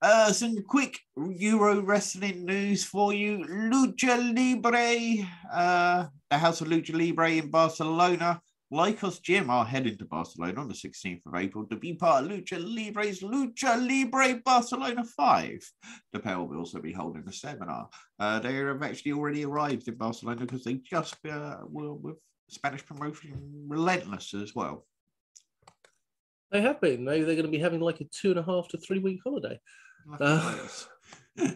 [0.00, 3.38] Uh, some quick Euro wrestling news for you.
[3.38, 8.40] Lucha Libre, uh, the House of Lucha Libre in Barcelona.
[8.72, 12.30] Lykos Gym are heading to Barcelona on the 16th of April to be part of
[12.30, 15.72] Lucha Libre's Lucha Libre Barcelona 5.
[16.12, 17.88] The pair will also be holding a seminar.
[18.20, 22.18] Uh, they have actually already arrived in Barcelona because they just uh, were with
[22.48, 24.86] Spanish promotion Relentless as well.
[26.52, 27.04] They have been.
[27.04, 29.58] They're going to be having like a two and a half to three week holiday.
[30.20, 30.56] Uh,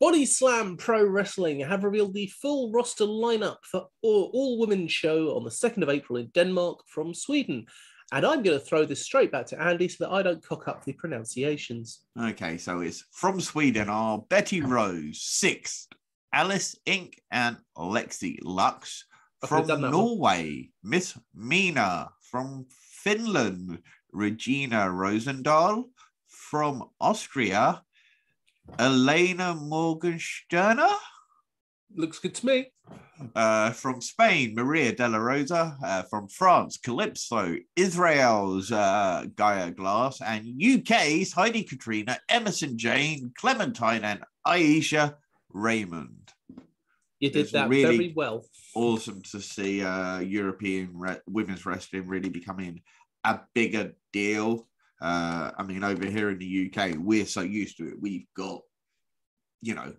[0.00, 5.36] Body Slam Pro Wrestling have revealed the full roster lineup for all, all women's show
[5.36, 7.66] on the 2nd of April in Denmark from Sweden.
[8.12, 10.68] And I'm going to throw this straight back to Andy so that I don't cock
[10.68, 12.00] up the pronunciations.
[12.20, 15.88] Okay, so it's from Sweden are Betty Rose, Six,
[16.32, 19.04] Alice Inc., and Lexi Lux.
[19.40, 20.06] From could've done that one.
[20.06, 22.10] Norway, Miss Mina.
[22.20, 23.82] From Finland,
[24.12, 25.84] Regina Rosendahl.
[26.54, 27.82] From Austria,
[28.78, 30.94] Elena Morgensterner.
[31.96, 32.66] Looks good to me.
[33.34, 35.76] Uh, from Spain, Maria de la Rosa.
[35.84, 37.56] Uh, from France, Calypso.
[37.74, 40.20] Israel's uh, Gaia Glass.
[40.20, 45.16] And UK's Heidi Katrina, Emerson Jane, Clementine, and Aisha
[45.52, 46.30] Raymond.
[47.18, 48.44] You did It's that really- very well.
[48.76, 52.82] Awesome to see uh, European re- women's wrestling really becoming
[53.24, 54.68] a bigger deal.
[55.04, 58.00] Uh, I mean, over here in the UK, we're so used to it.
[58.00, 58.62] We've got,
[59.60, 59.92] you know,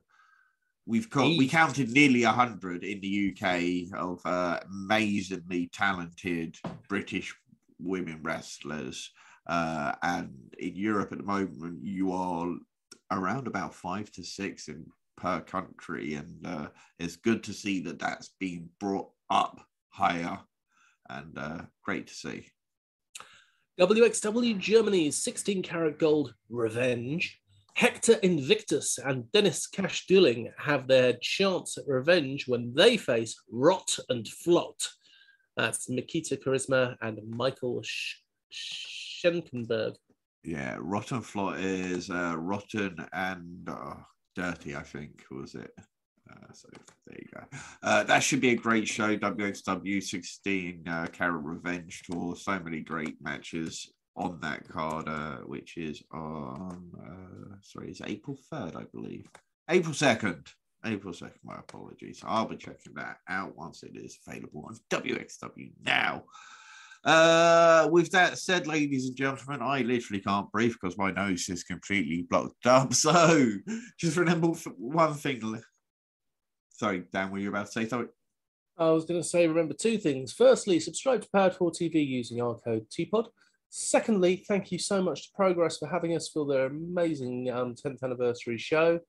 [0.88, 6.58] we've got we counted nearly a hundred in the UK of uh, amazingly talented
[6.90, 7.36] British
[7.78, 9.12] women wrestlers,
[9.46, 12.56] uh, and in Europe at the moment, you are
[13.12, 14.88] around about five to six in
[15.18, 16.68] per country, and uh,
[16.98, 20.40] it's good to see that that's been brought up higher,
[21.12, 22.48] and uh, great to see.
[23.80, 27.42] WXW Germany's 16 Carat gold revenge.
[27.76, 34.00] Hector Invictus and Dennis Cash Dullnig have their chance at revenge when they face Rott
[34.08, 34.88] and Flott.
[35.58, 39.96] That's Nikita Charisma and Michael Sch- Schenkenberg.
[40.46, 43.96] Yeah, Rotten Flott is uh, rotten and uh,
[44.36, 45.72] dirty, I think, was it?
[46.30, 46.70] Uh, so
[47.08, 47.58] there you go.
[47.84, 49.16] Uh, that should be a great show.
[49.18, 52.36] WXW 16 uh, Carat Revenge Tour.
[52.36, 58.38] So many great matches on that card, uh, which is on, uh, sorry, it's April
[58.52, 59.28] 3rd, I believe.
[59.70, 60.48] April 2nd.
[60.86, 62.22] April 2nd, my apologies.
[62.24, 66.24] I'll be checking that out once it is available on WXW now.
[67.04, 71.64] Uh, with that said, ladies and gentlemen, I literally can't breathe because my nose is
[71.64, 72.94] completely blocked up.
[72.94, 73.52] So
[74.00, 74.48] just remember
[74.78, 75.62] one thing.
[76.78, 78.10] Sorry, Dan, were you about to say something?
[78.78, 80.34] I was going to say, remember two things.
[80.34, 83.28] Firstly, subscribe to Powered 4 TV using our code TPOD.
[83.70, 88.04] Secondly, thank you so much to Progress for having us for their amazing um, 10th
[88.04, 89.00] anniversary show.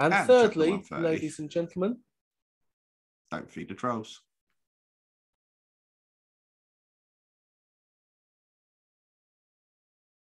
[0.00, 1.98] And, And thirdly, ladies and gentlemen,
[3.30, 4.20] Don't feed the trolls.